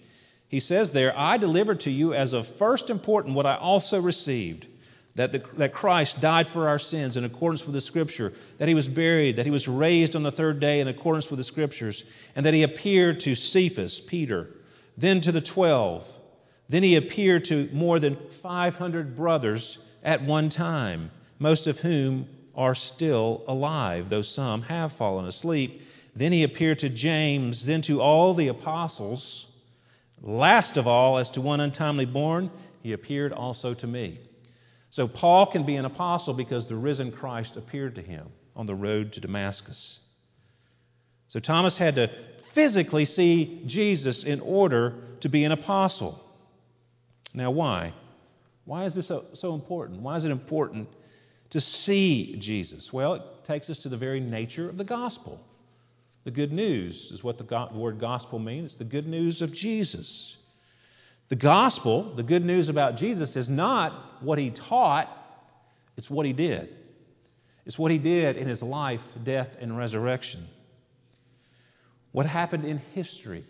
He 0.50 0.59
says 0.59 0.90
there, 0.90 1.16
I 1.16 1.37
delivered 1.37 1.80
to 1.80 1.92
you 1.92 2.12
as 2.12 2.33
of 2.33 2.45
first 2.59 2.90
importance 2.90 3.37
what 3.37 3.47
I 3.47 3.57
also 3.57 4.00
received 4.00 4.66
that, 5.14 5.30
the, 5.30 5.45
that 5.59 5.73
Christ 5.73 6.21
died 6.21 6.49
for 6.49 6.66
our 6.66 6.80
sins 6.80 7.16
in 7.16 7.25
accordance 7.25 7.64
with 7.64 7.73
the 7.75 7.80
Scripture, 7.80 8.33
that 8.59 8.66
he 8.66 8.75
was 8.75 8.88
buried, 8.88 9.37
that 9.37 9.45
he 9.45 9.52
was 9.52 9.69
raised 9.69 10.16
on 10.16 10.25
the 10.25 10.33
third 10.33 10.59
day 10.59 10.80
in 10.80 10.88
accordance 10.88 11.30
with 11.30 11.38
the 11.38 11.45
Scriptures, 11.45 12.02
and 12.35 12.45
that 12.47 12.54
he 12.54 12.64
appeared 12.64 13.21
to 13.21 13.37
Cephas, 13.37 14.00
Peter, 14.09 14.49
then 14.99 15.21
to 15.21 15.30
the 15.30 15.40
twelve. 15.40 16.04
Then 16.69 16.83
he 16.83 16.97
appeared 16.97 17.45
to 17.47 17.69
more 17.73 18.00
than 18.00 18.19
500 18.42 19.16
brothers 19.16 19.78
at 20.02 20.25
one 20.25 20.50
time, 20.50 21.12
most 21.38 21.69
of 21.69 21.78
whom 21.78 22.26
are 22.57 22.75
still 22.75 23.45
alive, 23.47 24.11
though 24.11 24.23
some 24.23 24.62
have 24.62 24.92
fallen 24.95 25.26
asleep. 25.26 25.83
Then 26.16 26.33
he 26.33 26.42
appeared 26.42 26.80
to 26.80 26.88
James, 26.88 27.64
then 27.64 27.83
to 27.83 28.00
all 28.00 28.35
the 28.35 28.49
apostles. 28.49 29.47
Last 30.22 30.76
of 30.76 30.86
all, 30.86 31.18
as 31.18 31.30
to 31.30 31.40
one 31.40 31.60
untimely 31.60 32.04
born, 32.04 32.50
he 32.82 32.92
appeared 32.92 33.32
also 33.32 33.74
to 33.74 33.86
me. 33.86 34.20
So 34.90 35.06
Paul 35.06 35.46
can 35.46 35.64
be 35.64 35.76
an 35.76 35.84
apostle 35.84 36.34
because 36.34 36.66
the 36.66 36.76
risen 36.76 37.12
Christ 37.12 37.56
appeared 37.56 37.94
to 37.94 38.02
him 38.02 38.28
on 38.56 38.66
the 38.66 38.74
road 38.74 39.12
to 39.12 39.20
Damascus. 39.20 39.98
So 41.28 41.38
Thomas 41.38 41.76
had 41.76 41.94
to 41.94 42.10
physically 42.54 43.04
see 43.04 43.62
Jesus 43.66 44.24
in 44.24 44.40
order 44.40 44.94
to 45.20 45.28
be 45.28 45.44
an 45.44 45.52
apostle. 45.52 46.20
Now, 47.32 47.52
why? 47.52 47.94
Why 48.64 48.84
is 48.84 48.94
this 48.94 49.06
so, 49.06 49.26
so 49.34 49.54
important? 49.54 50.00
Why 50.00 50.16
is 50.16 50.24
it 50.24 50.32
important 50.32 50.88
to 51.50 51.60
see 51.60 52.36
Jesus? 52.40 52.92
Well, 52.92 53.14
it 53.14 53.22
takes 53.44 53.70
us 53.70 53.78
to 53.80 53.88
the 53.88 53.96
very 53.96 54.20
nature 54.20 54.68
of 54.68 54.76
the 54.76 54.84
gospel. 54.84 55.40
The 56.24 56.30
good 56.30 56.52
news 56.52 57.10
is 57.12 57.24
what 57.24 57.38
the, 57.38 57.68
word 57.72 57.98
gospel 57.98 58.38
means 58.38 58.72
it's 58.72 58.74
the 58.76 58.84
good 58.84 59.06
news 59.06 59.40
of 59.40 59.52
Jesus. 59.52 60.36
The 61.28 61.36
gospel, 61.36 62.14
the 62.14 62.22
good 62.22 62.44
news 62.44 62.68
about 62.68 62.96
Jesus, 62.96 63.36
is 63.36 63.48
not 63.48 64.22
what 64.22 64.38
he 64.38 64.50
taught, 64.50 65.08
it's 65.96 66.10
what 66.10 66.26
he 66.26 66.32
did. 66.32 66.68
It's 67.64 67.78
what 67.78 67.90
he 67.90 67.98
did 67.98 68.36
in 68.36 68.48
his 68.48 68.62
life, 68.62 69.00
death, 69.22 69.48
and 69.60 69.76
resurrection. 69.78 70.46
What 72.12 72.26
happened 72.26 72.64
in 72.64 72.78
history? 72.78 73.46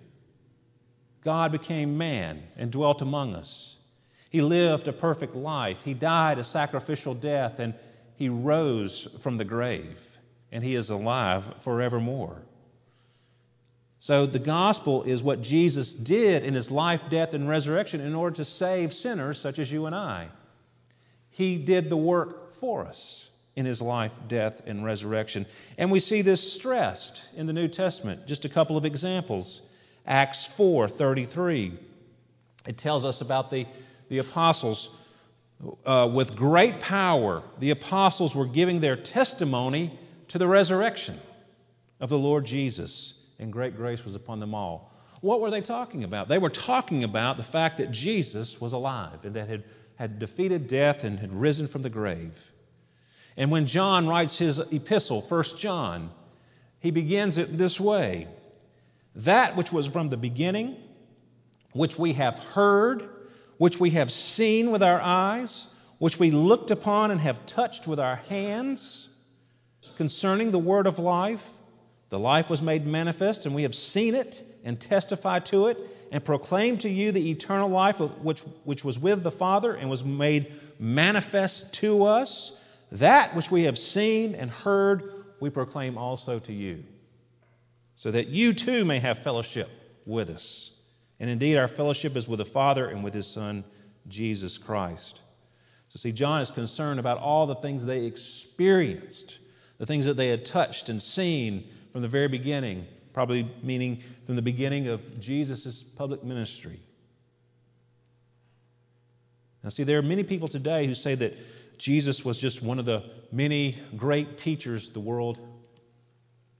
God 1.25 1.53
became 1.53 1.99
man 1.99 2.43
and 2.57 2.71
dwelt 2.71 3.03
among 3.03 3.35
us. 3.35 3.77
He 4.31 4.43
lived 4.43 4.87
a 4.89 4.93
perfect 4.93 5.35
life. 5.35 5.79
He 5.85 5.95
died 5.95 6.39
a 6.39 6.45
sacrificial 6.45 7.15
death, 7.15 7.59
and 7.59 7.75
he 8.17 8.29
rose 8.29 9.09
from 9.23 9.39
the 9.39 9.45
grave, 9.45 9.99
and 10.53 10.63
he 10.63 10.75
is 10.75 10.91
alive 10.91 11.45
forevermore. 11.65 12.43
So, 14.03 14.25
the 14.25 14.39
gospel 14.39 15.03
is 15.03 15.23
what 15.23 15.43
Jesus 15.43 15.93
did 15.93 16.43
in 16.43 16.55
his 16.55 16.71
life, 16.71 17.03
death, 17.11 17.35
and 17.35 17.47
resurrection 17.47 18.01
in 18.01 18.15
order 18.15 18.37
to 18.37 18.47
save 18.47 18.95
sinners 18.95 19.39
such 19.39 19.59
as 19.59 19.71
you 19.71 19.85
and 19.85 19.95
I. 19.95 20.29
He 21.29 21.59
did 21.59 21.91
the 21.91 21.99
work 21.99 22.59
for 22.61 22.87
us 22.87 23.29
in 23.57 23.67
his 23.67 23.83
life, 23.83 24.13
death, 24.27 24.55
and 24.65 24.83
resurrection. 24.83 25.45
And 25.77 25.91
we 25.91 26.01
see 26.01 26.23
this 26.23 26.55
stressed 26.55 27.21
in 27.37 27.47
the 27.47 27.53
New 27.53 27.69
Testament. 27.69 28.27
Just 28.27 28.47
a 28.47 28.49
couple 28.49 28.79
of 28.79 28.87
examples. 28.87 29.61
Acts 30.07 30.49
4:33. 30.57 31.79
It 32.67 32.79
tells 32.79 33.05
us 33.05 33.21
about 33.21 33.51
the, 33.51 33.67
the 34.09 34.19
apostles. 34.19 34.89
Uh, 35.85 36.09
with 36.11 36.35
great 36.37 36.81
power, 36.81 37.43
the 37.59 37.71
apostles 37.71 38.35
were 38.35 38.47
giving 38.47 38.81
their 38.81 38.97
testimony 38.97 39.99
to 40.29 40.39
the 40.39 40.47
resurrection 40.47 41.21
of 42.01 42.09
the 42.09 42.17
Lord 42.17 42.47
Jesus 42.47 43.13
and 43.41 43.53
great 43.53 43.77
grace 43.77 44.05
was 44.05 44.15
upon 44.15 44.39
them 44.39 44.55
all. 44.55 44.93
What 45.23 45.41
were 45.41 45.51
they 45.51 45.61
talking 45.61 46.05
about? 46.05 46.29
They 46.29 46.39
were 46.39 46.51
talking 46.51 47.05
about 47.05 47.37
the 47.37 47.43
fact 47.45 47.79
that 47.79 47.91
Jesus 47.91 48.57
was 48.61 48.73
alive 48.73 49.19
and 49.25 49.35
that 49.35 49.49
had, 49.49 49.65
had 49.97 50.19
defeated 50.19 50.69
death 50.69 51.03
and 51.03 51.19
had 51.19 51.33
risen 51.33 51.69
from 51.69 51.83
the 51.83 51.91
grave. 51.91 52.33
And 53.37 53.51
when 53.51 53.67
John 53.67 54.07
writes 54.07 54.39
his 54.39 54.59
epistle, 54.59 55.25
1 55.29 55.45
John, 55.59 56.11
he 56.79 56.91
begins 56.91 57.39
it 57.39 57.59
this 57.59 57.79
way 57.81 58.29
That 59.17 59.57
which 59.57 59.73
was 59.73 59.87
from 59.87 60.11
the 60.11 60.17
beginning, 60.17 60.77
which 61.73 61.99
we 61.99 62.15
have 62.15 62.35
heard, 62.35 63.09
which 63.59 63.79
we 63.79 63.91
have 63.91 64.11
seen 64.11 64.71
with 64.71 64.83
our 64.83 65.01
eyes, 65.01 65.67
which 65.99 66.19
we 66.19 66.31
looked 66.31 66.71
upon 66.71 67.11
and 67.11 67.21
have 67.21 67.47
touched 67.47 67.87
with 67.87 68.01
our 68.01 68.17
hands, 68.17 69.09
concerning 69.97 70.51
the 70.51 70.59
word 70.59 70.87
of 70.87 70.99
life. 70.99 71.43
The 72.11 72.19
life 72.19 72.51
was 72.51 72.61
made 72.61 72.87
manifest, 72.87 73.47
and 73.47 73.55
we 73.55 73.63
have 73.63 73.75
seen 73.75 74.15
it 74.15 74.43
and 74.65 74.81
testified 74.81 75.47
to 75.47 75.67
it 75.67 75.79
and 76.13 76.25
proclaimed 76.25 76.81
to 76.81 76.89
you 76.89 77.13
the 77.13 77.31
eternal 77.31 77.71
life 77.71 78.01
which, 78.23 78.41
which 78.65 78.85
was 78.85 78.99
with 78.99 79.23
the 79.23 79.31
Father 79.31 79.75
and 79.75 79.89
was 79.89 80.05
made 80.05 80.53
manifest 80.79 81.73
to 81.75 82.05
us. 82.05 82.53
That 82.93 83.37
which 83.37 83.51
we 83.51 83.63
have 83.65 83.79
seen 83.79 84.35
and 84.35 84.51
heard, 84.51 85.25
we 85.39 85.51
proclaim 85.51 85.97
also 85.97 86.41
to 86.41 86.53
you, 86.53 86.83
so 87.95 88.11
that 88.11 88.27
you 88.27 88.55
too 88.55 88.85
may 88.85 88.99
have 88.99 89.23
fellowship 89.23 89.69
with 90.05 90.31
us. 90.31 90.73
And 91.21 91.31
indeed, 91.31 91.57
our 91.57 91.69
fellowship 91.69 92.17
is 92.17 92.27
with 92.27 92.39
the 92.39 92.45
Father 92.47 92.89
and 92.89 93.05
with 93.05 93.15
His 93.15 93.29
Son, 93.29 93.63
Jesus 94.09 94.59
Christ. 94.59 95.21
So, 95.91 95.99
see, 95.99 96.11
John 96.11 96.41
is 96.41 96.51
concerned 96.51 96.99
about 96.99 97.19
all 97.19 97.47
the 97.47 97.57
things 97.57 97.85
they 97.85 98.07
experienced, 98.07 99.39
the 99.79 99.87
things 99.87 100.07
that 100.07 100.17
they 100.17 100.29
had 100.29 100.45
touched 100.45 100.89
and 100.89 101.01
seen 101.01 101.69
from 101.93 102.03
the 102.03 102.09
very 102.09 102.29
beginning, 102.29 102.87
probably 103.13 103.51
meaning 103.63 104.03
from 104.27 104.37
the 104.37 104.43
beginning 104.43 104.89
of 104.89 105.01
Jesus' 105.21 105.85
public 105.97 106.23
ministry. 106.25 106.81
Now, 109.63 109.71
see, 109.71 109.85
there 109.85 109.99
are 109.99 110.03
many 110.03 110.23
people 110.23 110.49
today 110.49 110.87
who 110.87 110.95
say 110.95 111.15
that 111.15 111.35
Jesus 111.79 112.25
was 112.25 112.39
just 112.39 112.63
one 112.63 112.79
of 112.79 112.87
the 112.87 113.03
many 113.33 113.79
great 113.97 114.39
teachers 114.39 114.91
the 114.91 115.01
world 115.01 115.39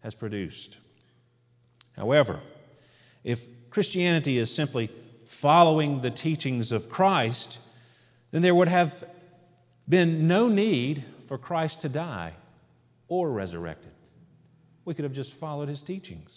has 0.03 0.15
produced. 0.15 0.77
However, 1.97 2.41
if 3.23 3.39
Christianity 3.71 4.39
is 4.39 4.55
simply 4.55 4.91
following 5.41 6.03
the 6.03 6.11
teachings 6.11 6.73
of 6.73 6.89
Christ, 6.89 7.59
then 8.31 8.43
there 8.43 8.55
would 8.55 8.69
have 8.69 8.93
been 9.89 10.27
no 10.27 10.49
need 10.49 11.05
for 11.29 11.39
Christ 11.39 11.83
to 11.83 11.89
die 11.89 12.35
or 13.09 13.31
resurrected. 13.31 13.93
We 14.85 14.95
could 14.95 15.05
have 15.05 15.13
just 15.13 15.33
followed 15.35 15.69
his 15.69 15.83
teachings. 15.83 16.31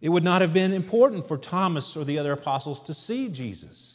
It 0.00 0.08
would 0.08 0.24
not 0.24 0.42
have 0.42 0.52
been 0.52 0.72
important 0.72 1.26
for 1.26 1.38
Thomas 1.38 1.96
or 1.96 2.04
the 2.04 2.18
other 2.18 2.32
apostles 2.32 2.80
to 2.86 2.94
see 2.94 3.28
Jesus 3.28 3.94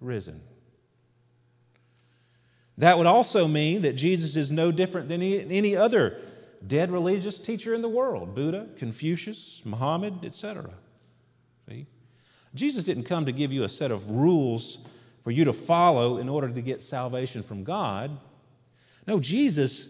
risen. 0.00 0.40
That 2.78 2.98
would 2.98 3.06
also 3.06 3.46
mean 3.46 3.82
that 3.82 3.96
Jesus 3.96 4.34
is 4.34 4.50
no 4.50 4.72
different 4.72 5.08
than 5.08 5.22
any 5.22 5.76
other 5.76 6.18
dead 6.66 6.90
religious 6.90 7.38
teacher 7.38 7.74
in 7.74 7.82
the 7.82 7.88
world 7.88 8.34
Buddha, 8.34 8.66
Confucius, 8.78 9.60
Muhammad, 9.64 10.24
etc. 10.24 10.70
See? 11.68 11.86
Jesus 12.54 12.82
didn't 12.84 13.04
come 13.04 13.26
to 13.26 13.32
give 13.32 13.52
you 13.52 13.64
a 13.64 13.68
set 13.68 13.90
of 13.90 14.10
rules 14.10 14.78
for 15.24 15.30
you 15.30 15.44
to 15.44 15.52
follow 15.52 16.18
in 16.18 16.28
order 16.28 16.48
to 16.48 16.60
get 16.60 16.82
salvation 16.82 17.42
from 17.42 17.64
God. 17.64 18.18
No, 19.06 19.20
Jesus 19.20 19.88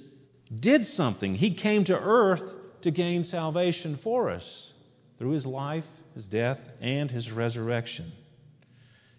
did 0.60 0.86
something. 0.86 1.34
He 1.34 1.54
came 1.54 1.84
to 1.84 1.98
earth 1.98 2.42
to 2.82 2.90
gain 2.90 3.24
salvation 3.24 3.98
for 4.02 4.30
us 4.30 4.72
through 5.18 5.30
his 5.30 5.46
life, 5.46 5.84
his 6.14 6.26
death, 6.26 6.58
and 6.80 7.10
his 7.10 7.30
resurrection. 7.30 8.12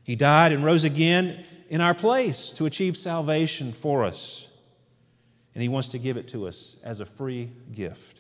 He 0.04 0.16
died 0.16 0.52
and 0.52 0.66
rose 0.66 0.84
again 0.84 1.46
in 1.70 1.82
our 1.82 1.94
place 1.94 2.54
to 2.58 2.66
achieve 2.66 2.98
salvation 2.98 3.74
for 3.82 4.04
us. 4.04 4.48
And 5.56 5.62
he 5.62 5.70
wants 5.70 5.90
to 5.90 6.00
give 6.00 6.18
it 6.18 6.30
to 6.30 6.48
us 6.48 6.76
as 6.84 7.00
a 7.00 7.06
free 7.06 7.52
gift. 7.72 8.20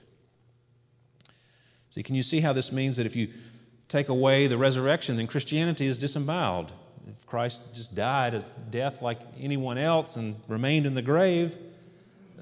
See, 1.89 2.03
can 2.03 2.15
you 2.15 2.23
see 2.23 2.41
how 2.41 2.53
this 2.53 2.71
means 2.71 2.97
that 2.97 3.05
if 3.05 3.15
you 3.15 3.29
take 3.89 4.09
away 4.09 4.47
the 4.47 4.57
resurrection, 4.57 5.17
then 5.17 5.27
Christianity 5.27 5.85
is 5.85 5.99
disemboweled? 5.99 6.71
If 7.07 7.25
Christ 7.27 7.61
just 7.73 7.93
died 7.93 8.33
a 8.33 8.45
death 8.71 9.01
like 9.01 9.19
anyone 9.39 9.77
else 9.77 10.15
and 10.15 10.37
remained 10.47 10.85
in 10.85 10.95
the 10.95 11.01
grave, 11.01 11.55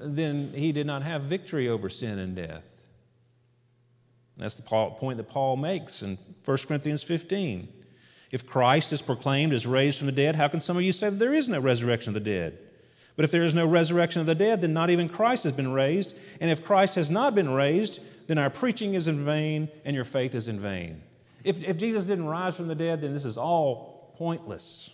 then 0.04 0.52
he 0.54 0.72
did 0.72 0.86
not 0.86 1.02
have 1.02 1.22
victory 1.22 1.68
over 1.68 1.88
sin 1.88 2.18
and 2.18 2.36
death. 2.36 2.64
That's 4.36 4.54
the 4.54 4.62
point 4.62 5.18
that 5.18 5.28
Paul 5.28 5.56
makes 5.56 6.02
in 6.02 6.18
1 6.44 6.58
Corinthians 6.66 7.02
15. 7.02 7.68
If 8.30 8.46
Christ 8.46 8.92
is 8.92 9.02
proclaimed 9.02 9.52
as 9.52 9.66
raised 9.66 9.98
from 9.98 10.06
the 10.06 10.12
dead, 10.12 10.34
how 10.34 10.48
can 10.48 10.60
some 10.60 10.76
of 10.76 10.82
you 10.82 10.92
say 10.92 11.10
that 11.10 11.18
there 11.18 11.34
is 11.34 11.48
no 11.48 11.60
resurrection 11.60 12.08
of 12.10 12.14
the 12.14 12.30
dead? 12.30 12.58
But 13.14 13.26
if 13.26 13.30
there 13.30 13.44
is 13.44 13.52
no 13.52 13.66
resurrection 13.66 14.22
of 14.22 14.26
the 14.26 14.34
dead, 14.34 14.62
then 14.62 14.72
not 14.72 14.88
even 14.88 15.10
Christ 15.10 15.44
has 15.44 15.52
been 15.52 15.72
raised. 15.72 16.14
And 16.40 16.50
if 16.50 16.64
Christ 16.64 16.94
has 16.94 17.10
not 17.10 17.34
been 17.34 17.50
raised, 17.50 18.00
then 18.26 18.38
our 18.38 18.48
preaching 18.48 18.94
is 18.94 19.06
in 19.06 19.24
vain 19.24 19.68
and 19.84 19.94
your 19.94 20.06
faith 20.06 20.34
is 20.34 20.48
in 20.48 20.60
vain. 20.60 21.02
If, 21.44 21.56
if 21.58 21.76
Jesus 21.76 22.06
didn't 22.06 22.26
rise 22.26 22.56
from 22.56 22.68
the 22.68 22.74
dead, 22.74 23.02
then 23.02 23.12
this 23.12 23.26
is 23.26 23.36
all 23.36 24.14
pointless. 24.16 24.88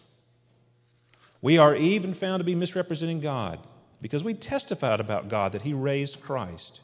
We 1.40 1.58
are 1.58 1.76
even 1.76 2.14
found 2.14 2.40
to 2.40 2.44
be 2.44 2.56
misrepresenting 2.56 3.20
God 3.20 3.60
because 4.00 4.22
we 4.22 4.34
testified 4.34 5.00
about 5.00 5.28
God 5.28 5.52
that 5.52 5.62
He 5.62 5.72
raised 5.72 6.20
Christ, 6.20 6.80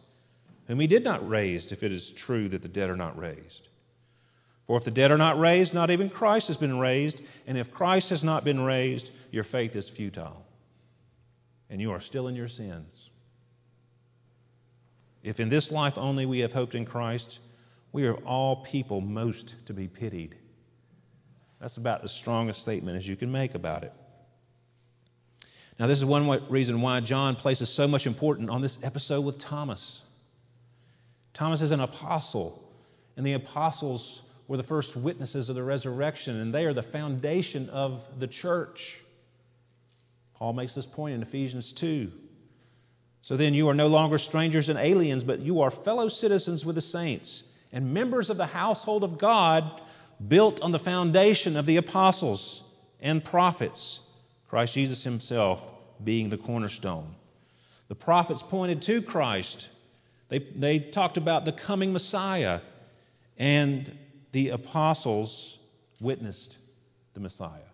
whom 0.66 0.80
He 0.80 0.86
did 0.86 1.04
not 1.04 1.28
raise, 1.28 1.70
if 1.72 1.82
it 1.82 1.92
is 1.92 2.12
true 2.16 2.48
that 2.48 2.62
the 2.62 2.68
dead 2.68 2.90
are 2.90 2.96
not 2.96 3.18
raised. 3.18 3.68
For 4.66 4.78
if 4.78 4.84
the 4.84 4.90
dead 4.90 5.10
are 5.10 5.18
not 5.18 5.38
raised, 5.38 5.74
not 5.74 5.90
even 5.90 6.08
Christ 6.08 6.48
has 6.48 6.56
been 6.56 6.78
raised. 6.78 7.20
And 7.46 7.58
if 7.58 7.70
Christ 7.70 8.10
has 8.10 8.24
not 8.24 8.44
been 8.44 8.60
raised, 8.60 9.10
your 9.30 9.44
faith 9.44 9.76
is 9.76 9.88
futile. 9.90 10.44
And 11.68 11.80
you 11.80 11.92
are 11.92 12.00
still 12.00 12.28
in 12.28 12.34
your 12.34 12.48
sins. 12.48 12.92
If 15.22 15.40
in 15.40 15.48
this 15.48 15.70
life 15.70 15.94
only 15.96 16.26
we 16.26 16.40
have 16.40 16.52
hoped 16.52 16.74
in 16.74 16.86
Christ, 16.86 17.40
we 17.92 18.06
are 18.06 18.14
all 18.24 18.64
people 18.64 19.00
most 19.00 19.54
to 19.66 19.72
be 19.72 19.88
pitied. 19.88 20.34
That's 21.60 21.76
about 21.76 22.02
the 22.02 22.08
strongest 22.08 22.60
statement 22.60 22.96
as 22.98 23.06
you 23.06 23.16
can 23.16 23.32
make 23.32 23.54
about 23.54 23.84
it. 23.84 23.92
Now, 25.78 25.86
this 25.88 25.98
is 25.98 26.04
one 26.04 26.28
reason 26.48 26.80
why 26.80 27.00
John 27.00 27.36
places 27.36 27.68
so 27.68 27.88
much 27.88 28.06
importance 28.06 28.48
on 28.50 28.62
this 28.62 28.78
episode 28.82 29.22
with 29.22 29.38
Thomas. 29.38 30.02
Thomas 31.32 31.60
is 31.60 31.72
an 31.72 31.80
apostle, 31.80 32.62
and 33.16 33.26
the 33.26 33.32
apostles 33.32 34.22
were 34.46 34.56
the 34.56 34.62
first 34.62 34.94
witnesses 34.94 35.48
of 35.48 35.56
the 35.56 35.62
resurrection, 35.62 36.36
and 36.36 36.54
they 36.54 36.64
are 36.64 36.74
the 36.74 36.82
foundation 36.82 37.68
of 37.70 38.02
the 38.20 38.28
church. 38.28 39.00
Paul 40.34 40.52
makes 40.52 40.74
this 40.74 40.86
point 40.86 41.14
in 41.14 41.22
Ephesians 41.22 41.72
2. 41.72 42.12
So 43.22 43.36
then, 43.36 43.54
you 43.54 43.68
are 43.68 43.74
no 43.74 43.86
longer 43.86 44.18
strangers 44.18 44.68
and 44.68 44.78
aliens, 44.78 45.24
but 45.24 45.40
you 45.40 45.62
are 45.62 45.70
fellow 45.70 46.08
citizens 46.08 46.64
with 46.64 46.76
the 46.76 46.82
saints 46.82 47.42
and 47.72 47.92
members 47.92 48.30
of 48.30 48.36
the 48.36 48.46
household 48.46 49.02
of 49.02 49.18
God, 49.18 49.80
built 50.28 50.60
on 50.60 50.70
the 50.70 50.78
foundation 50.78 51.56
of 51.56 51.66
the 51.66 51.76
apostles 51.76 52.62
and 53.00 53.24
prophets, 53.24 53.98
Christ 54.54 54.74
Jesus 54.74 55.02
himself 55.02 55.60
being 56.04 56.30
the 56.30 56.36
cornerstone. 56.36 57.16
The 57.88 57.96
prophets 57.96 58.40
pointed 58.40 58.82
to 58.82 59.02
Christ, 59.02 59.68
they, 60.28 60.46
they 60.54 60.78
talked 60.78 61.16
about 61.16 61.44
the 61.44 61.50
coming 61.50 61.92
Messiah, 61.92 62.60
and 63.36 63.98
the 64.30 64.50
apostles 64.50 65.58
witnessed 66.00 66.56
the 67.14 67.20
Messiah. 67.20 67.66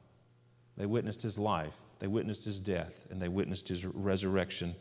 They 0.78 0.86
witnessed 0.86 1.20
his 1.20 1.36
life, 1.36 1.74
they 1.98 2.06
witnessed 2.06 2.46
his 2.46 2.58
death, 2.60 2.94
and 3.10 3.20
they 3.20 3.28
witnessed 3.28 3.68
his 3.68 3.84
resurrection 3.84 4.74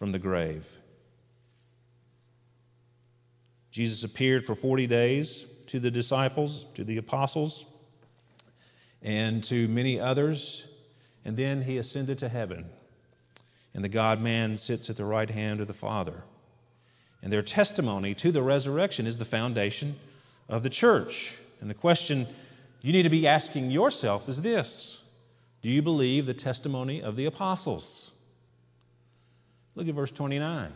from 0.00 0.10
the 0.10 0.18
grave. 0.18 0.66
Jesus 3.70 4.02
appeared 4.02 4.46
for 4.46 4.56
40 4.56 4.88
days 4.88 5.44
to 5.68 5.78
the 5.78 5.92
disciples, 5.92 6.64
to 6.74 6.82
the 6.82 6.96
apostles, 6.96 7.64
and 9.00 9.44
to 9.44 9.68
many 9.68 10.00
others, 10.00 10.64
and 11.26 11.36
then 11.36 11.60
he 11.60 11.76
ascended 11.76 12.20
to 12.20 12.28
heaven. 12.28 12.66
And 13.74 13.82
the 13.82 13.88
God 13.88 14.22
man 14.22 14.58
sits 14.58 14.88
at 14.88 14.96
the 14.96 15.04
right 15.04 15.28
hand 15.28 15.60
of 15.60 15.66
the 15.66 15.74
Father. 15.74 16.22
And 17.20 17.32
their 17.32 17.42
testimony 17.42 18.14
to 18.14 18.30
the 18.30 18.42
resurrection 18.42 19.08
is 19.08 19.18
the 19.18 19.24
foundation 19.24 19.96
of 20.48 20.62
the 20.62 20.70
church. 20.70 21.32
And 21.60 21.68
the 21.68 21.74
question 21.74 22.28
you 22.80 22.92
need 22.92 23.02
to 23.02 23.10
be 23.10 23.26
asking 23.26 23.72
yourself 23.72 24.28
is 24.28 24.40
this 24.40 24.98
Do 25.62 25.68
you 25.68 25.82
believe 25.82 26.26
the 26.26 26.32
testimony 26.32 27.02
of 27.02 27.16
the 27.16 27.26
apostles? 27.26 28.12
Look 29.74 29.88
at 29.88 29.94
verse 29.96 30.12
29. 30.12 30.72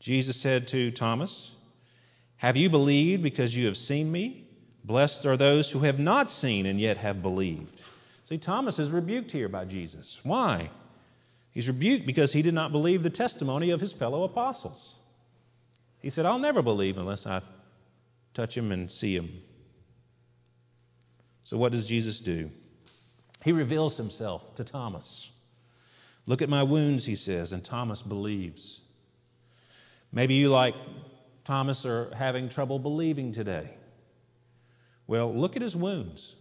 Jesus 0.00 0.36
said 0.36 0.68
to 0.68 0.90
Thomas, 0.90 1.50
Have 2.36 2.58
you 2.58 2.68
believed 2.68 3.22
because 3.22 3.56
you 3.56 3.64
have 3.64 3.78
seen 3.78 4.12
me? 4.12 4.46
Blessed 4.84 5.24
are 5.24 5.38
those 5.38 5.70
who 5.70 5.78
have 5.78 5.98
not 5.98 6.30
seen 6.30 6.66
and 6.66 6.78
yet 6.78 6.98
have 6.98 7.22
believed. 7.22 7.80
See, 8.28 8.38
Thomas 8.38 8.78
is 8.78 8.90
rebuked 8.90 9.30
here 9.30 9.48
by 9.48 9.64
Jesus. 9.64 10.18
Why? 10.24 10.70
He's 11.52 11.68
rebuked 11.68 12.06
because 12.06 12.32
he 12.32 12.42
did 12.42 12.54
not 12.54 12.72
believe 12.72 13.02
the 13.02 13.10
testimony 13.10 13.70
of 13.70 13.80
his 13.80 13.92
fellow 13.92 14.24
apostles. 14.24 14.94
He 16.00 16.10
said, 16.10 16.26
I'll 16.26 16.38
never 16.38 16.60
believe 16.60 16.98
unless 16.98 17.24
I 17.26 17.40
touch 18.34 18.56
him 18.56 18.72
and 18.72 18.90
see 18.90 19.14
him. 19.14 19.30
So, 21.44 21.56
what 21.56 21.72
does 21.72 21.86
Jesus 21.86 22.18
do? 22.20 22.50
He 23.44 23.52
reveals 23.52 23.96
himself 23.96 24.42
to 24.56 24.64
Thomas. 24.64 25.28
Look 26.26 26.42
at 26.42 26.48
my 26.48 26.64
wounds, 26.64 27.06
he 27.06 27.14
says, 27.14 27.52
and 27.52 27.64
Thomas 27.64 28.02
believes. 28.02 28.80
Maybe 30.10 30.34
you, 30.34 30.48
like 30.48 30.74
Thomas, 31.44 31.84
are 31.86 32.12
having 32.16 32.48
trouble 32.48 32.80
believing 32.80 33.32
today. 33.32 33.70
Well, 35.06 35.32
look 35.32 35.54
at 35.54 35.62
his 35.62 35.76
wounds. 35.76 36.34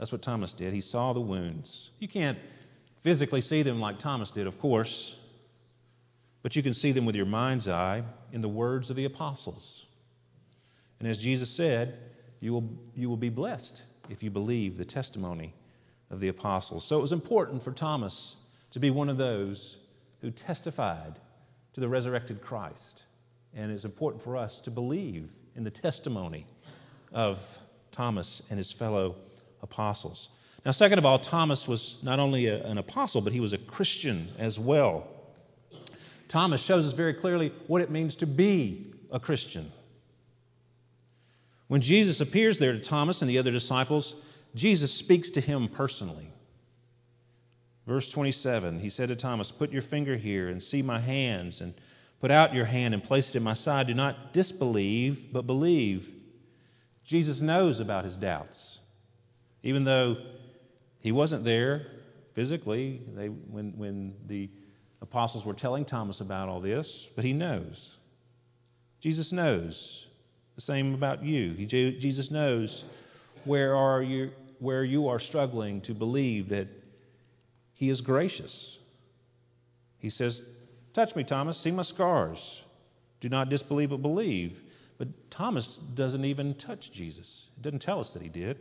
That's 0.00 0.10
what 0.10 0.22
Thomas 0.22 0.54
did. 0.54 0.72
He 0.72 0.80
saw 0.80 1.12
the 1.12 1.20
wounds. 1.20 1.90
You 1.98 2.08
can't 2.08 2.38
physically 3.02 3.42
see 3.42 3.62
them 3.62 3.80
like 3.80 3.98
Thomas 3.98 4.30
did, 4.30 4.46
of 4.46 4.58
course, 4.58 5.14
but 6.42 6.56
you 6.56 6.62
can 6.62 6.72
see 6.72 6.92
them 6.92 7.04
with 7.04 7.14
your 7.14 7.26
mind's 7.26 7.68
eye 7.68 8.02
in 8.32 8.40
the 8.40 8.48
words 8.48 8.88
of 8.88 8.96
the 8.96 9.04
apostles. 9.04 9.84
And 11.00 11.06
as 11.06 11.18
Jesus 11.18 11.50
said, 11.50 11.98
you 12.40 12.54
will, 12.54 12.64
you 12.96 13.10
will 13.10 13.18
be 13.18 13.28
blessed 13.28 13.82
if 14.08 14.22
you 14.22 14.30
believe 14.30 14.78
the 14.78 14.86
testimony 14.86 15.52
of 16.10 16.18
the 16.18 16.28
apostles. 16.28 16.86
So 16.88 16.96
it 16.96 17.02
was 17.02 17.12
important 17.12 17.62
for 17.62 17.72
Thomas 17.72 18.36
to 18.70 18.80
be 18.80 18.88
one 18.88 19.10
of 19.10 19.18
those 19.18 19.76
who 20.22 20.30
testified 20.30 21.18
to 21.74 21.80
the 21.80 21.88
resurrected 21.88 22.40
Christ. 22.40 23.02
And 23.54 23.70
it's 23.70 23.84
important 23.84 24.24
for 24.24 24.38
us 24.38 24.62
to 24.64 24.70
believe 24.70 25.28
in 25.56 25.62
the 25.62 25.70
testimony 25.70 26.46
of 27.12 27.38
Thomas 27.92 28.40
and 28.48 28.56
his 28.56 28.72
fellow 28.72 29.16
apostles. 29.62 30.28
Now, 30.64 30.72
second 30.72 30.98
of 30.98 31.06
all, 31.06 31.18
Thomas 31.18 31.66
was 31.66 31.98
not 32.02 32.18
only 32.18 32.46
a, 32.46 32.64
an 32.66 32.78
apostle, 32.78 33.20
but 33.20 33.32
he 33.32 33.40
was 33.40 33.52
a 33.52 33.58
Christian 33.58 34.30
as 34.38 34.58
well. 34.58 35.06
Thomas 36.28 36.60
shows 36.60 36.86
us 36.86 36.92
very 36.92 37.14
clearly 37.14 37.52
what 37.66 37.82
it 37.82 37.90
means 37.90 38.16
to 38.16 38.26
be 38.26 38.92
a 39.10 39.18
Christian. 39.18 39.72
When 41.68 41.80
Jesus 41.80 42.20
appears 42.20 42.58
there 42.58 42.72
to 42.72 42.80
Thomas 42.80 43.20
and 43.20 43.30
the 43.30 43.38
other 43.38 43.52
disciples, 43.52 44.14
Jesus 44.56 44.92
speaks 44.92 45.30
to 45.30 45.40
him 45.40 45.68
personally. 45.68 46.32
Verse 47.86 48.08
27, 48.10 48.80
he 48.80 48.90
said 48.90 49.08
to 49.08 49.16
Thomas, 49.16 49.52
Put 49.52 49.70
your 49.70 49.82
finger 49.82 50.16
here 50.16 50.48
and 50.48 50.60
see 50.60 50.82
my 50.82 51.00
hands, 51.00 51.60
and 51.60 51.74
put 52.20 52.32
out 52.32 52.54
your 52.54 52.64
hand 52.64 52.92
and 52.92 53.02
place 53.02 53.30
it 53.30 53.36
in 53.36 53.42
my 53.42 53.54
side. 53.54 53.86
Do 53.86 53.94
not 53.94 54.32
disbelieve, 54.32 55.32
but 55.32 55.46
believe. 55.46 56.08
Jesus 57.04 57.40
knows 57.40 57.78
about 57.80 58.04
his 58.04 58.14
doubts. 58.14 58.79
Even 59.62 59.84
though 59.84 60.16
he 61.00 61.12
wasn't 61.12 61.44
there 61.44 61.86
physically 62.34 63.02
they, 63.14 63.28
when, 63.28 63.76
when 63.76 64.14
the 64.26 64.48
apostles 65.02 65.44
were 65.44 65.54
telling 65.54 65.84
Thomas 65.84 66.20
about 66.20 66.48
all 66.48 66.60
this, 66.60 67.08
but 67.16 67.24
he 67.24 67.32
knows. 67.32 67.96
Jesus 69.00 69.32
knows. 69.32 70.06
The 70.56 70.62
same 70.62 70.94
about 70.94 71.24
you. 71.24 71.54
He, 71.54 71.66
Jesus 71.66 72.30
knows 72.30 72.84
where, 73.44 73.74
are 73.74 74.02
you, 74.02 74.30
where 74.58 74.84
you 74.84 75.08
are 75.08 75.18
struggling 75.18 75.80
to 75.82 75.94
believe 75.94 76.50
that 76.50 76.68
He 77.72 77.88
is 77.88 78.00
gracious. 78.00 78.78
He 79.98 80.10
says, 80.10 80.42
Touch 80.92 81.14
me, 81.14 81.24
Thomas, 81.24 81.56
see 81.58 81.70
my 81.70 81.82
scars. 81.82 82.62
Do 83.20 83.28
not 83.28 83.48
disbelieve, 83.48 83.90
but 83.90 84.02
believe. 84.02 84.58
But 84.98 85.08
Thomas 85.30 85.78
doesn't 85.94 86.24
even 86.24 86.54
touch 86.54 86.90
Jesus. 86.92 87.44
It 87.56 87.62
doesn't 87.62 87.80
tell 87.80 88.00
us 88.00 88.10
that 88.10 88.22
he 88.22 88.28
did. 88.28 88.58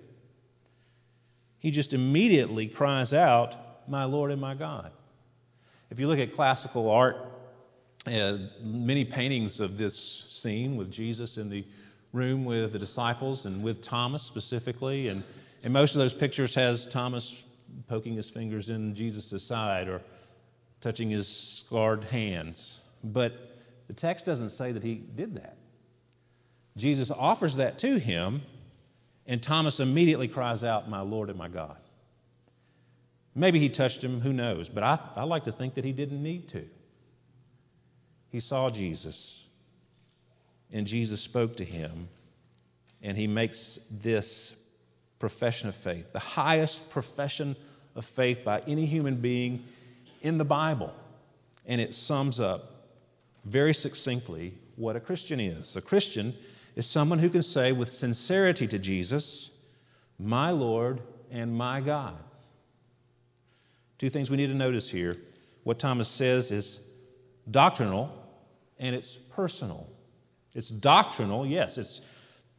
He 1.60 1.72
just 1.72 1.94
immediately 1.94 2.68
cries 2.68 3.14
out, 3.14 3.56
My 3.88 4.06
Lord 4.06 4.32
and 4.32 4.42
my 4.42 4.56
God. 4.56 4.92
If 5.90 6.00
you 6.00 6.08
look 6.08 6.20
at 6.20 6.34
classical 6.34 6.90
art, 6.90 7.18
uh, 8.06 8.38
many 8.62 9.06
paintings 9.06 9.60
of 9.60 9.78
this 9.78 10.26
scene 10.30 10.78
with 10.78 10.92
Jesus 10.92 11.38
in 11.38 11.50
the 11.50 11.66
room 12.14 12.46
with 12.46 12.74
the 12.74 12.80
disciples 12.80 13.46
and 13.46 13.64
with 13.64 13.84
Thomas 13.84 14.24
specifically. 14.24 15.10
And, 15.10 15.24
and 15.64 15.74
most 15.74 15.94
of 15.94 16.00
those 16.00 16.14
pictures 16.14 16.56
has 16.56 16.88
Thomas 16.88 17.36
poking 17.88 18.16
his 18.16 18.30
fingers 18.30 18.70
in 18.70 18.96
Jesus' 18.96 19.44
side 19.44 19.88
or 19.88 20.02
touching 20.82 21.10
his 21.10 21.28
scarred 21.28 22.04
hands. 22.06 22.80
But 23.04 23.34
the 23.88 23.94
text 23.94 24.26
doesn't 24.26 24.52
say 24.52 24.72
that 24.72 24.84
he 24.84 24.96
did 24.96 25.36
that. 25.36 25.58
Jesus 26.78 27.12
offers 27.12 27.56
that 27.56 27.80
to 27.80 28.00
him, 28.00 28.42
and 29.30 29.44
Thomas 29.44 29.80
immediately 29.80 30.28
cries 30.28 30.64
out, 30.64 30.90
My 30.90 31.02
Lord 31.02 31.30
and 31.30 31.38
my 31.38 31.48
God. 31.48 31.78
Maybe 33.36 33.60
he 33.60 33.70
touched 33.70 34.04
him, 34.04 34.20
who 34.20 34.34
knows? 34.34 34.68
But 34.68 34.84
I, 34.84 35.00
I 35.16 35.24
like 35.24 35.44
to 35.44 35.52
think 35.52 35.76
that 35.76 35.86
he 35.86 35.92
didn't 35.92 36.22
need 36.22 36.50
to. 36.50 36.66
He 38.32 38.40
saw 38.40 38.72
Jesus 38.72 39.40
and 40.72 40.88
Jesus 40.88 41.22
spoke 41.22 41.58
to 41.58 41.66
him, 41.66 42.10
and 43.04 43.16
he 43.16 43.28
makes 43.28 43.80
this 44.04 44.52
profession 45.20 45.70
of 45.70 45.76
faith, 45.84 46.06
the 46.12 46.20
highest 46.20 46.90
profession 46.90 47.56
of 47.96 48.06
faith 48.16 48.40
by 48.44 48.62
any 48.62 48.88
human 48.88 49.22
being 49.22 49.64
in 50.22 50.40
the 50.40 50.44
Bible. 50.44 50.92
And 51.68 51.80
it 51.80 51.94
sums 51.94 52.40
up 52.40 52.64
very 53.46 53.76
succinctly 53.76 54.56
what 54.76 54.96
a 54.96 55.00
Christian 55.00 55.40
is. 55.40 55.76
A 55.76 55.82
Christian 55.82 56.36
is 56.76 56.86
someone 56.86 57.20
who 57.20 57.30
can 57.30 57.44
say 57.44 57.72
with 57.72 57.90
sincerity 57.90 58.68
to 58.68 58.80
Jesus, 58.80 59.50
My 60.18 60.52
Lord 60.52 61.02
and 61.32 61.54
my 61.54 61.82
God. 61.82 62.18
Two 63.98 64.10
things 64.10 64.30
we 64.30 64.38
need 64.38 64.48
to 64.48 64.54
notice 64.54 64.90
here. 64.90 65.16
What 65.64 65.80
Thomas 65.80 66.08
says 66.08 66.52
is 66.52 66.80
doctrinal 67.50 68.10
and 68.80 68.96
it's 68.96 69.18
personal. 69.36 69.88
It's 70.56 70.70
doctrinal, 70.70 71.46
yes, 71.46 71.78
it's 71.78 72.02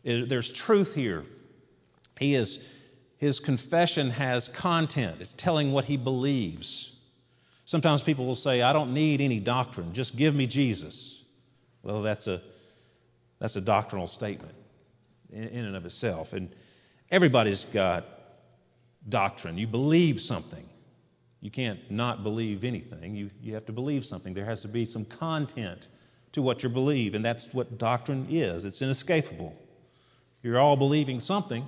there's 0.04 0.50
truth 0.52 0.94
here. 0.94 1.24
He 2.18 2.34
is, 2.34 2.58
his 3.18 3.40
confession 3.40 4.10
has 4.10 4.48
content, 4.48 5.20
it's 5.20 5.34
telling 5.36 5.72
what 5.72 5.86
he 5.86 5.96
believes. 5.96 6.92
Sometimes 7.64 8.02
people 8.02 8.26
will 8.26 8.36
say, 8.36 8.62
I 8.62 8.72
don't 8.72 8.92
need 8.94 9.20
any 9.20 9.40
doctrine, 9.40 9.94
just 9.94 10.16
give 10.16 10.34
me 10.34 10.46
Jesus. 10.46 11.22
Well, 11.82 12.02
that's 12.02 12.26
a, 12.26 12.42
that's 13.40 13.56
a 13.56 13.60
doctrinal 13.60 14.06
statement 14.06 14.54
in, 15.32 15.44
in 15.44 15.64
and 15.64 15.76
of 15.76 15.86
itself. 15.86 16.32
And 16.32 16.54
everybody's 17.10 17.64
got 17.72 18.04
doctrine. 19.08 19.58
You 19.58 19.66
believe 19.66 20.20
something. 20.20 20.68
You 21.40 21.50
can't 21.50 21.90
not 21.90 22.22
believe 22.22 22.64
anything. 22.64 23.16
You, 23.16 23.30
you 23.40 23.54
have 23.54 23.64
to 23.66 23.72
believe 23.72 24.04
something. 24.04 24.34
There 24.34 24.44
has 24.44 24.60
to 24.62 24.68
be 24.68 24.84
some 24.84 25.06
content 25.06 25.88
to 26.32 26.42
what 26.42 26.62
you 26.62 26.68
believe, 26.68 27.14
and 27.14 27.24
that's 27.24 27.48
what 27.52 27.78
doctrine 27.78 28.26
is. 28.30 28.64
It's 28.64 28.82
inescapable. 28.82 29.54
You're 30.42 30.60
all 30.60 30.76
believing 30.76 31.18
something. 31.18 31.66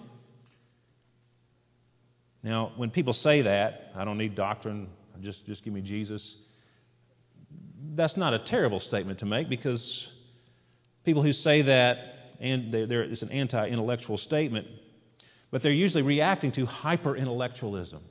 Now, 2.43 2.73
when 2.77 2.91
people 2.91 3.13
say 3.13 3.43
that, 3.43 3.93
I 3.97 4.05
don't 4.05 4.19
need 4.19 4.35
doctrine, 4.35 4.89
just, 5.21 5.47
just 5.47 5.65
give 5.65 5.73
me 5.73 5.81
Jesus, 5.81 6.37
that's 7.95 8.17
not 8.17 8.35
a 8.35 8.39
terrible 8.39 8.79
statement 8.79 9.19
to 9.21 9.27
make 9.27 9.49
because 9.49 10.09
people 11.05 11.23
who 11.23 11.33
say 11.33 11.63
that, 11.63 11.99
and 12.41 12.73
they're, 12.73 13.03
it's 13.03 13.23
an 13.23 13.31
anti 13.31 13.69
intellectual 13.69 14.19
statement, 14.19 14.67
but 15.51 15.63
they're 15.63 15.73
usually 15.73 16.03
reacting 16.03 16.53
to 16.53 16.67
hyper 16.67 17.17
intellectualism, 17.17 18.03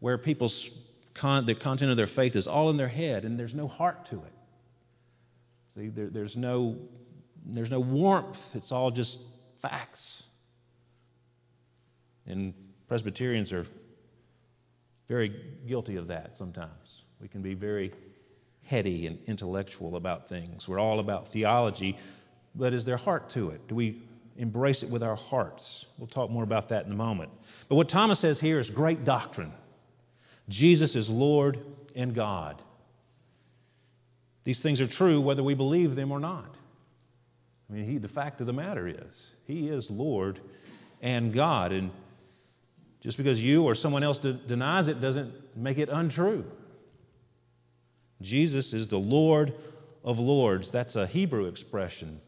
where 0.00 0.18
people's 0.18 0.68
con- 1.14 1.46
the 1.46 1.54
content 1.54 1.90
of 1.90 1.96
their 1.96 2.06
faith 2.06 2.36
is 2.36 2.46
all 2.46 2.70
in 2.70 2.76
their 2.76 2.88
head 2.88 3.24
and 3.24 3.38
there's 3.38 3.54
no 3.54 3.68
heart 3.68 4.06
to 4.06 4.16
it. 4.16 4.32
See, 5.76 5.88
there, 5.88 6.08
there's, 6.08 6.36
no, 6.36 6.76
there's 7.46 7.70
no 7.70 7.80
warmth, 7.80 8.38
it's 8.54 8.72
all 8.72 8.90
just 8.90 9.18
facts. 9.62 10.22
And 12.26 12.54
Presbyterians 12.88 13.52
are 13.52 13.66
very 15.08 15.34
guilty 15.66 15.96
of 15.96 16.08
that 16.08 16.36
sometimes. 16.36 17.02
We 17.20 17.28
can 17.28 17.42
be 17.42 17.54
very 17.54 17.92
heady 18.70 19.08
and 19.08 19.18
intellectual 19.26 19.96
about 19.96 20.28
things. 20.28 20.68
We're 20.68 20.78
all 20.78 21.00
about 21.00 21.32
theology, 21.32 21.98
but 22.54 22.72
is 22.72 22.84
there 22.84 22.96
heart 22.96 23.28
to 23.30 23.50
it? 23.50 23.66
Do 23.66 23.74
we 23.74 24.00
embrace 24.36 24.84
it 24.84 24.88
with 24.88 25.02
our 25.02 25.16
hearts? 25.16 25.86
We'll 25.98 26.06
talk 26.06 26.30
more 26.30 26.44
about 26.44 26.68
that 26.68 26.86
in 26.86 26.92
a 26.92 26.94
moment. 26.94 27.32
But 27.68 27.74
what 27.74 27.88
Thomas 27.88 28.20
says 28.20 28.38
here 28.38 28.60
is 28.60 28.70
great 28.70 29.04
doctrine 29.04 29.52
Jesus 30.48 30.94
is 30.94 31.08
Lord 31.08 31.58
and 31.96 32.14
God. 32.14 32.62
These 34.44 34.60
things 34.60 34.80
are 34.80 34.88
true 34.88 35.20
whether 35.20 35.42
we 35.42 35.54
believe 35.54 35.96
them 35.96 36.12
or 36.12 36.20
not. 36.20 36.56
I 37.68 37.72
mean, 37.72 37.88
he, 37.88 37.98
the 37.98 38.08
fact 38.08 38.40
of 38.40 38.46
the 38.46 38.52
matter 38.52 38.88
is, 38.88 39.26
He 39.46 39.68
is 39.68 39.88
Lord 39.90 40.40
and 41.02 41.32
God. 41.32 41.72
And 41.72 41.90
just 43.00 43.16
because 43.16 43.40
you 43.40 43.64
or 43.64 43.74
someone 43.74 44.02
else 44.02 44.18
de- 44.18 44.32
denies 44.32 44.88
it 44.88 45.00
doesn't 45.00 45.32
make 45.56 45.78
it 45.78 45.88
untrue. 45.88 46.44
Jesus 48.20 48.72
is 48.72 48.88
the 48.88 48.98
Lord 48.98 49.54
of 50.04 50.18
Lords. 50.18 50.70
That's 50.70 50.96
a 50.96 51.06
Hebrew 51.06 51.46
expression. 51.46 52.20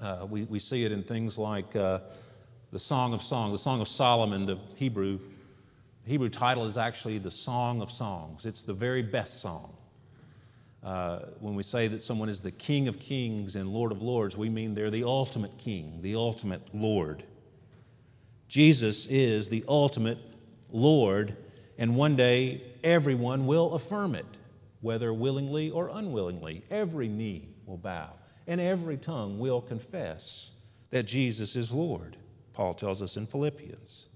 Uh, 0.00 0.26
we, 0.28 0.44
we 0.44 0.58
see 0.58 0.84
it 0.84 0.92
in 0.92 1.02
things 1.02 1.36
like 1.36 1.76
uh, 1.76 2.00
the 2.72 2.78
Song 2.78 3.12
of 3.12 3.22
Songs, 3.22 3.58
the 3.58 3.62
Song 3.62 3.80
of 3.80 3.88
Solomon, 3.88 4.46
the 4.46 4.58
Hebrew. 4.76 5.18
Hebrew 6.06 6.30
title 6.30 6.66
is 6.66 6.76
actually 6.76 7.18
the 7.18 7.30
Song 7.30 7.82
of 7.82 7.90
Songs. 7.90 8.46
It's 8.46 8.62
the 8.62 8.72
very 8.72 9.02
best 9.02 9.42
song. 9.42 9.74
Uh, 10.82 11.26
when 11.40 11.54
we 11.54 11.62
say 11.62 11.88
that 11.88 12.00
someone 12.00 12.30
is 12.30 12.40
the 12.40 12.50
King 12.50 12.88
of 12.88 12.98
Kings 12.98 13.54
and 13.54 13.68
Lord 13.68 13.92
of 13.92 14.00
Lords, 14.00 14.36
we 14.36 14.48
mean 14.48 14.74
they're 14.74 14.90
the 14.90 15.04
ultimate 15.04 15.58
King, 15.58 15.98
the 16.00 16.14
ultimate 16.14 16.62
Lord. 16.72 17.22
Jesus 18.48 19.06
is 19.10 19.48
the 19.50 19.62
ultimate 19.68 20.18
Lord, 20.70 21.36
and 21.76 21.94
one 21.94 22.16
day 22.16 22.62
everyone 22.82 23.46
will 23.46 23.74
affirm 23.74 24.14
it, 24.14 24.24
whether 24.80 25.12
willingly 25.12 25.70
or 25.70 25.88
unwillingly. 25.88 26.64
Every 26.70 27.08
knee 27.08 27.48
will 27.66 27.76
bow, 27.76 28.12
and 28.46 28.60
every 28.60 28.96
tongue 28.96 29.38
will 29.38 29.60
confess 29.60 30.50
that 30.90 31.04
Jesus 31.04 31.56
is 31.56 31.70
Lord, 31.70 32.16
Paul 32.54 32.74
tells 32.74 33.00
us 33.00 33.16
in 33.16 33.26
Philippians. 33.26 34.06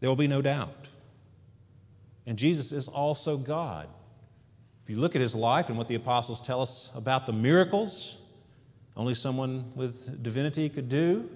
There 0.00 0.08
will 0.08 0.16
be 0.16 0.28
no 0.28 0.42
doubt. 0.42 0.88
And 2.26 2.38
Jesus 2.38 2.72
is 2.72 2.88
also 2.88 3.36
God. 3.36 3.88
If 4.84 4.90
you 4.90 4.96
look 4.96 5.14
at 5.14 5.20
his 5.20 5.34
life 5.34 5.66
and 5.68 5.76
what 5.76 5.88
the 5.88 5.96
apostles 5.96 6.40
tell 6.42 6.62
us 6.62 6.88
about 6.94 7.26
the 7.26 7.32
miracles, 7.32 8.16
only 8.96 9.14
someone 9.14 9.72
with 9.74 10.22
divinity 10.22 10.68
could 10.68 10.88
do. 10.88 11.28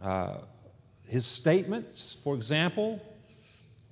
Uh, 0.00 0.38
his 1.06 1.26
statements, 1.26 2.16
for 2.24 2.34
example, 2.34 3.00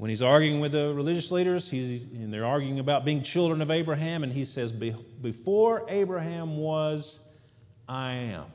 when 0.01 0.09
he's 0.09 0.23
arguing 0.23 0.61
with 0.61 0.73
the 0.73 0.95
religious 0.95 1.31
leaders, 1.31 1.69
he's, 1.69 2.05
and 2.05 2.33
they're 2.33 2.47
arguing 2.47 2.79
about 2.79 3.05
being 3.05 3.23
children 3.23 3.61
of 3.61 3.71
Abraham, 3.71 4.25
and 4.25 4.33
he 4.33 4.45
says, 4.45 4.73
Before 4.73 5.85
Abraham 5.89 6.57
was, 6.57 7.19
I 7.89 8.13
am. 8.13 8.47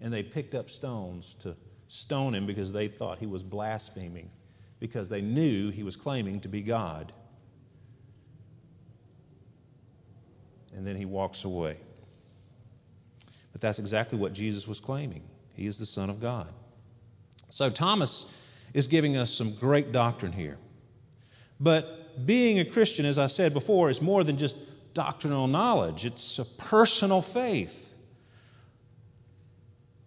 And 0.00 0.12
they 0.12 0.22
picked 0.22 0.54
up 0.54 0.68
stones 0.68 1.36
to 1.42 1.54
stone 1.88 2.34
him 2.34 2.46
because 2.46 2.72
they 2.72 2.88
thought 2.88 3.18
he 3.18 3.26
was 3.26 3.42
blaspheming, 3.42 4.28
because 4.80 5.08
they 5.08 5.20
knew 5.20 5.70
he 5.70 5.84
was 5.84 5.94
claiming 5.94 6.40
to 6.40 6.48
be 6.48 6.62
God. 6.62 7.12
and 10.74 10.86
then 10.86 10.96
he 10.96 11.04
walks 11.04 11.44
away. 11.44 11.76
But 13.52 13.60
that's 13.60 13.78
exactly 13.78 14.18
what 14.18 14.32
Jesus 14.32 14.66
was 14.66 14.80
claiming. 14.80 15.22
He 15.54 15.66
is 15.66 15.78
the 15.78 15.86
Son 15.86 16.08
of 16.10 16.20
God. 16.20 16.48
So 17.50 17.68
Thomas 17.68 18.24
is 18.72 18.86
giving 18.86 19.16
us 19.16 19.30
some 19.30 19.54
great 19.56 19.92
doctrine 19.92 20.32
here. 20.32 20.56
But 21.62 22.26
being 22.26 22.58
a 22.58 22.64
Christian, 22.64 23.06
as 23.06 23.18
I 23.18 23.28
said 23.28 23.54
before, 23.54 23.88
is 23.88 24.00
more 24.00 24.24
than 24.24 24.36
just 24.36 24.56
doctrinal 24.94 25.46
knowledge, 25.46 26.04
it's 26.04 26.38
a 26.40 26.44
personal 26.44 27.22
faith. 27.22 27.72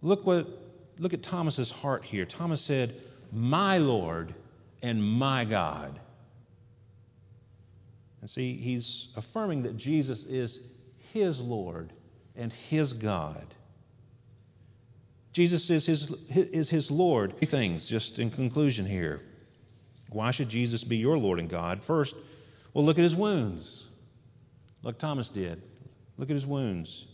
Look, 0.02 0.26
what, 0.26 0.46
look 0.98 1.14
at 1.14 1.22
Thomas's 1.22 1.70
heart 1.70 2.04
here. 2.04 2.26
Thomas 2.26 2.60
said, 2.60 3.00
My 3.32 3.78
Lord 3.78 4.34
and 4.82 5.02
my 5.02 5.46
God. 5.46 5.98
And 8.20 8.28
see, 8.28 8.56
he's 8.58 9.08
affirming 9.16 9.62
that 9.62 9.78
Jesus 9.78 10.22
is 10.28 10.58
his 11.12 11.40
Lord 11.40 11.90
and 12.36 12.52
his 12.52 12.92
God. 12.92 13.46
Jesus 15.32 15.70
is 15.70 15.86
his, 15.86 16.12
is 16.28 16.68
his 16.68 16.90
Lord. 16.90 17.34
Three 17.38 17.48
things, 17.48 17.86
just 17.86 18.18
in 18.18 18.30
conclusion 18.30 18.84
here. 18.84 19.22
Why 20.10 20.30
should 20.30 20.48
Jesus 20.48 20.84
be 20.84 20.96
your 20.96 21.18
Lord 21.18 21.38
and 21.38 21.48
God? 21.48 21.80
First, 21.86 22.14
well, 22.72 22.84
look 22.84 22.98
at 22.98 23.04
his 23.04 23.14
wounds. 23.14 23.84
Like 24.82 24.98
Thomas 24.98 25.28
did. 25.28 25.62
Look 26.16 26.30
at 26.30 26.34
his 26.36 26.46
wounds. 26.46 27.06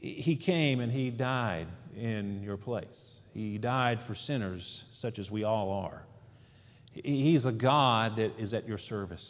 He 0.00 0.36
came 0.36 0.80
and 0.80 0.92
he 0.92 1.10
died 1.10 1.66
in 1.96 2.42
your 2.42 2.56
place. 2.56 3.00
He 3.32 3.58
died 3.58 4.00
for 4.06 4.14
sinners 4.14 4.84
such 4.94 5.18
as 5.18 5.30
we 5.30 5.44
all 5.44 5.72
are. 5.72 6.02
He's 6.92 7.46
a 7.46 7.52
God 7.52 8.16
that 8.16 8.38
is 8.38 8.54
at 8.54 8.68
your 8.68 8.78
service 8.78 9.26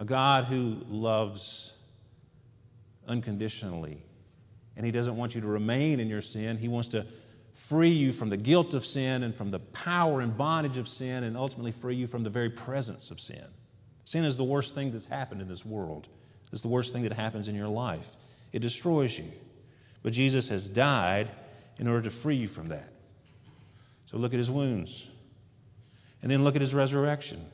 a 0.00 0.04
God 0.04 0.46
who 0.46 0.78
loves 0.88 1.72
unconditionally. 3.06 4.02
And 4.76 4.86
He 4.86 4.90
doesn't 4.90 5.16
want 5.16 5.34
you 5.34 5.42
to 5.42 5.46
remain 5.46 6.00
in 6.00 6.08
your 6.08 6.22
sin. 6.22 6.56
He 6.56 6.68
wants 6.68 6.88
to 6.88 7.06
free 7.70 7.92
you 7.92 8.12
from 8.12 8.28
the 8.28 8.36
guilt 8.36 8.74
of 8.74 8.84
sin 8.84 9.22
and 9.22 9.34
from 9.36 9.50
the 9.50 9.60
power 9.60 10.20
and 10.20 10.36
bondage 10.36 10.76
of 10.76 10.86
sin 10.86 11.24
and 11.24 11.36
ultimately 11.36 11.72
free 11.80 11.94
you 11.94 12.06
from 12.06 12.24
the 12.24 12.28
very 12.28 12.50
presence 12.50 13.10
of 13.10 13.18
sin. 13.18 13.46
Sin 14.04 14.24
is 14.24 14.36
the 14.36 14.44
worst 14.44 14.74
thing 14.74 14.92
that's 14.92 15.06
happened 15.06 15.40
in 15.40 15.48
this 15.48 15.64
world. 15.64 16.08
It's 16.52 16.62
the 16.62 16.68
worst 16.68 16.92
thing 16.92 17.04
that 17.04 17.12
happens 17.12 17.46
in 17.48 17.54
your 17.54 17.68
life. 17.68 18.04
It 18.52 18.58
destroys 18.58 19.16
you. 19.16 19.30
But 20.02 20.12
Jesus 20.12 20.48
has 20.48 20.68
died 20.68 21.30
in 21.78 21.86
order 21.86 22.10
to 22.10 22.16
free 22.22 22.36
you 22.36 22.48
from 22.48 22.68
that. 22.68 22.92
So 24.06 24.16
look 24.16 24.32
at 24.32 24.38
his 24.38 24.50
wounds. 24.50 25.06
And 26.22 26.30
then 26.30 26.42
look 26.42 26.56
at 26.56 26.60
his 26.60 26.74
resurrection. 26.74 27.46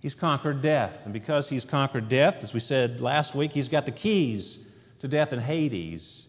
He's 0.00 0.14
conquered 0.14 0.62
death. 0.62 0.94
And 1.04 1.12
because 1.12 1.48
he's 1.48 1.64
conquered 1.64 2.08
death, 2.08 2.36
as 2.40 2.54
we 2.54 2.60
said 2.60 3.00
last 3.00 3.36
week, 3.36 3.52
he's 3.52 3.68
got 3.68 3.84
the 3.84 3.92
keys 3.92 4.58
to 5.00 5.08
death 5.08 5.32
and 5.32 5.40
Hades. 5.40 6.26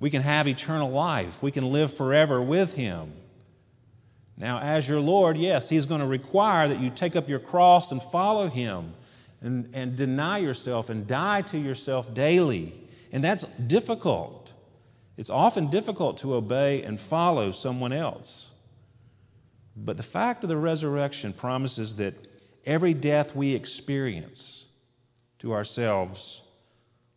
We 0.00 0.10
can 0.10 0.22
have 0.22 0.48
eternal 0.48 0.90
life. 0.90 1.34
We 1.42 1.52
can 1.52 1.70
live 1.70 1.96
forever 1.96 2.42
with 2.42 2.70
him. 2.70 3.12
Now, 4.36 4.58
as 4.58 4.88
your 4.88 5.00
Lord, 5.00 5.36
yes, 5.36 5.68
he's 5.68 5.84
going 5.84 6.00
to 6.00 6.06
require 6.06 6.68
that 6.68 6.80
you 6.80 6.90
take 6.90 7.14
up 7.14 7.28
your 7.28 7.38
cross 7.40 7.92
and 7.92 8.00
follow 8.10 8.48
him 8.48 8.94
and, 9.42 9.68
and 9.74 9.96
deny 9.96 10.38
yourself 10.38 10.88
and 10.88 11.06
die 11.06 11.42
to 11.42 11.58
yourself 11.58 12.12
daily. 12.14 12.74
And 13.12 13.22
that's 13.22 13.44
difficult. 13.66 14.50
It's 15.18 15.28
often 15.28 15.70
difficult 15.70 16.20
to 16.20 16.34
obey 16.34 16.82
and 16.82 16.98
follow 17.10 17.52
someone 17.52 17.92
else. 17.92 18.46
But 19.76 19.98
the 19.98 20.02
fact 20.02 20.42
of 20.42 20.48
the 20.48 20.56
resurrection 20.56 21.34
promises 21.34 21.96
that 21.96 22.14
every 22.64 22.94
death 22.94 23.34
we 23.34 23.54
experience 23.54 24.64
to 25.40 25.52
ourselves, 25.52 26.40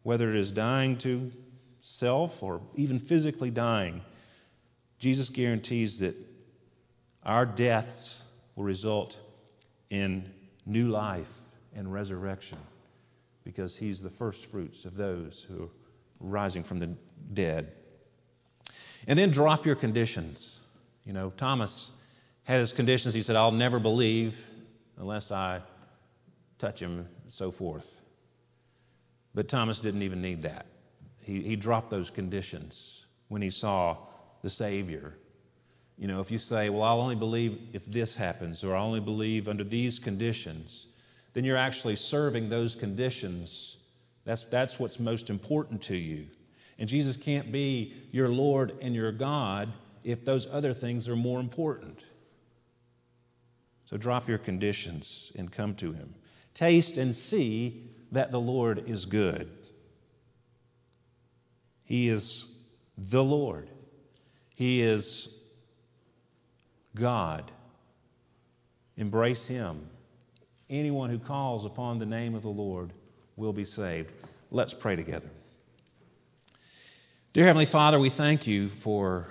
whether 0.04 0.34
it 0.34 0.40
is 0.40 0.52
dying 0.52 0.98
to 1.00 1.32
self 1.84 2.32
or 2.42 2.62
even 2.76 3.00
physically 3.00 3.52
dying, 3.52 4.02
Jesus 5.00 5.30
guarantees 5.30 6.00
that 6.00 6.16
our 7.24 7.46
deaths 7.46 8.24
will 8.56 8.64
result 8.64 9.16
in 9.90 10.30
new 10.66 10.90
life 10.90 11.28
and 11.76 11.92
resurrection 11.92 12.58
because 13.44 13.76
he's 13.76 14.02
the 14.02 14.10
first 14.12 14.46
fruits 14.50 14.86
of 14.86 14.96
those 14.96 15.46
who 15.50 15.64
are 15.64 15.70
rising 16.20 16.64
from 16.64 16.80
the 16.80 16.90
dead. 17.34 17.74
And 19.06 19.20
then 19.20 19.32
drop 19.32 19.66
your 19.66 19.76
conditions. 19.76 20.58
You 21.04 21.12
know, 21.12 21.32
Thomas 21.38 21.92
had 22.44 22.62
his 22.62 22.72
conditions. 22.72 23.14
He 23.14 23.22
said, 23.22 23.36
I'll 23.36 23.52
never 23.52 23.80
believe 23.80 24.36
unless 24.98 25.32
I 25.32 25.62
touch 26.60 26.80
him, 26.80 27.08
so 27.28 27.52
forth. 27.52 27.86
But 29.36 29.50
Thomas 29.50 29.80
didn't 29.80 30.04
even 30.04 30.22
need 30.22 30.44
that. 30.44 30.66
He, 31.24 31.42
he 31.42 31.56
dropped 31.56 31.90
those 31.90 32.10
conditions 32.10 33.06
when 33.28 33.42
he 33.42 33.50
saw 33.50 33.98
the 34.42 34.50
Savior. 34.50 35.14
You 35.98 36.08
know, 36.08 36.20
if 36.22 36.32
you 36.32 36.38
say, 36.38 36.70
Well, 36.70 36.84
I'll 36.84 37.02
only 37.02 37.16
believe 37.16 37.60
if 37.74 37.86
this 37.86 38.16
happens, 38.16 38.64
or 38.64 38.76
I'll 38.76 38.86
only 38.86 39.00
believe 39.00 39.48
under 39.48 39.64
these 39.64 40.00
conditions, 40.00 40.88
then 41.34 41.44
you're 41.44 41.58
actually 41.58 41.96
serving 41.96 42.50
those 42.50 42.76
conditions. 42.76 43.78
That's, 44.26 44.46
that's 44.52 44.80
what's 44.80 45.00
most 45.00 45.30
important 45.30 45.84
to 45.84 45.96
you. 45.96 46.28
And 46.80 46.90
Jesus 46.90 47.18
can't 47.18 47.52
be 47.52 47.94
your 48.12 48.30
Lord 48.30 48.74
and 48.82 48.96
your 48.96 49.12
God 49.12 49.72
if 50.04 50.26
those 50.26 50.48
other 50.52 50.74
things 50.74 51.08
are 51.08 51.16
more 51.16 51.40
important. 51.40 52.00
So 53.86 53.98
drop 53.98 54.28
your 54.28 54.38
conditions 54.38 55.32
and 55.36 55.52
come 55.52 55.76
to 55.76 55.94
Him. 55.94 56.14
Taste 56.54 56.98
and 56.98 57.16
see 57.16 57.92
that 58.12 58.32
the 58.32 58.40
Lord 58.40 58.84
is 58.88 59.06
good. 59.06 59.50
He 61.86 62.10
is 62.10 62.46
the 62.98 63.24
Lord, 63.24 63.70
He 64.56 64.82
is 64.82 65.28
God. 66.96 67.52
Embrace 68.96 69.44
Him. 69.46 69.88
Anyone 70.70 71.10
who 71.10 71.20
calls 71.20 71.66
upon 71.66 72.00
the 72.00 72.06
name 72.06 72.36
of 72.36 72.44
the 72.44 72.50
Lord 72.50 72.94
will 73.36 73.54
be 73.54 73.66
saved. 73.66 74.12
Let's 74.52 74.74
pray 74.74 74.96
together. 74.96 75.30
Dear 77.34 77.48
Heavenly 77.48 77.66
Father, 77.66 78.00
we 78.00 78.12
thank 78.12 78.46
you 78.46 78.70
for 78.84 79.28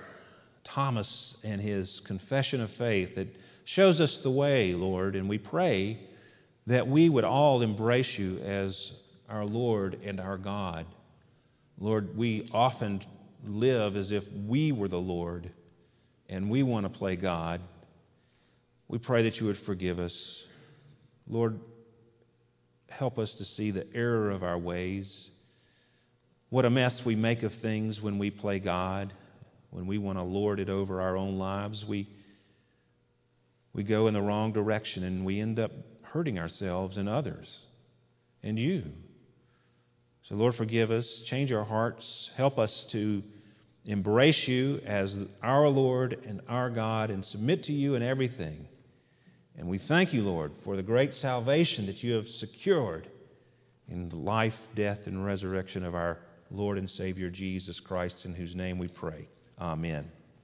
Thomas 0.65 1.37
and 1.43 1.61
his 1.61 2.01
confession 2.01 2.59
of 2.59 2.69
faith 2.71 3.15
that 3.15 3.27
shows 3.65 4.01
us 4.01 4.19
the 4.19 4.31
way, 4.31 4.73
Lord, 4.73 5.15
and 5.15 5.29
we 5.29 5.37
pray 5.37 5.99
that 6.67 6.87
we 6.87 7.07
would 7.07 7.23
all 7.23 7.61
embrace 7.61 8.17
you 8.17 8.39
as 8.39 8.91
our 9.29 9.45
Lord 9.45 9.99
and 10.03 10.19
our 10.19 10.37
God. 10.37 10.85
Lord, 11.79 12.17
we 12.17 12.49
often 12.53 13.03
live 13.45 13.95
as 13.95 14.11
if 14.11 14.23
we 14.31 14.71
were 14.71 14.87
the 14.87 14.97
Lord 14.97 15.51
and 16.29 16.49
we 16.49 16.63
want 16.63 16.85
to 16.85 16.97
play 16.97 17.15
God. 17.15 17.61
We 18.87 18.97
pray 18.97 19.23
that 19.23 19.39
you 19.39 19.47
would 19.47 19.59
forgive 19.59 19.99
us. 19.99 20.43
Lord, 21.27 21.59
help 22.89 23.17
us 23.17 23.31
to 23.33 23.45
see 23.45 23.71
the 23.71 23.87
error 23.93 24.31
of 24.31 24.43
our 24.43 24.57
ways. 24.57 25.29
What 26.49 26.65
a 26.65 26.69
mess 26.69 27.03
we 27.03 27.15
make 27.15 27.43
of 27.43 27.53
things 27.55 28.01
when 28.01 28.19
we 28.19 28.29
play 28.29 28.59
God, 28.59 29.13
when 29.71 29.87
we 29.87 29.97
want 29.97 30.17
to 30.19 30.23
lord 30.23 30.59
it 30.59 30.69
over 30.69 31.01
our 31.01 31.17
own 31.17 31.37
lives. 31.37 31.83
We, 31.85 32.07
we 33.73 33.83
go 33.83 34.07
in 34.07 34.13
the 34.13 34.21
wrong 34.21 34.53
direction 34.53 35.03
and 35.03 35.25
we 35.25 35.39
end 35.39 35.59
up 35.59 35.71
hurting 36.03 36.37
ourselves 36.37 36.97
and 36.97 37.09
others 37.09 37.59
and 38.43 38.59
you. 38.59 38.83
So, 40.23 40.35
Lord, 40.35 40.55
forgive 40.55 40.89
us, 40.89 41.21
change 41.25 41.51
our 41.51 41.65
hearts, 41.65 42.31
help 42.37 42.57
us 42.57 42.85
to 42.91 43.23
embrace 43.85 44.47
you 44.47 44.79
as 44.85 45.17
our 45.41 45.67
Lord 45.67 46.23
and 46.25 46.41
our 46.47 46.69
God 46.69 47.09
and 47.09 47.25
submit 47.25 47.63
to 47.63 47.73
you 47.73 47.95
in 47.95 48.03
everything. 48.03 48.67
And 49.57 49.67
we 49.67 49.77
thank 49.77 50.13
you, 50.13 50.23
Lord, 50.23 50.53
for 50.63 50.75
the 50.75 50.83
great 50.83 51.13
salvation 51.13 51.85
that 51.87 52.01
you 52.01 52.13
have 52.13 52.27
secured 52.27 53.07
in 53.89 54.09
the 54.09 54.15
life, 54.15 54.55
death, 54.75 54.99
and 55.05 55.25
resurrection 55.25 55.83
of 55.83 55.93
our 55.93 56.19
Lord 56.49 56.77
and 56.77 56.89
Savior 56.89 57.29
Jesus 57.29 57.79
Christ, 57.79 58.23
in 58.23 58.33
whose 58.33 58.55
name 58.55 58.77
we 58.77 58.87
pray. 58.87 59.27
Amen. 59.59 60.09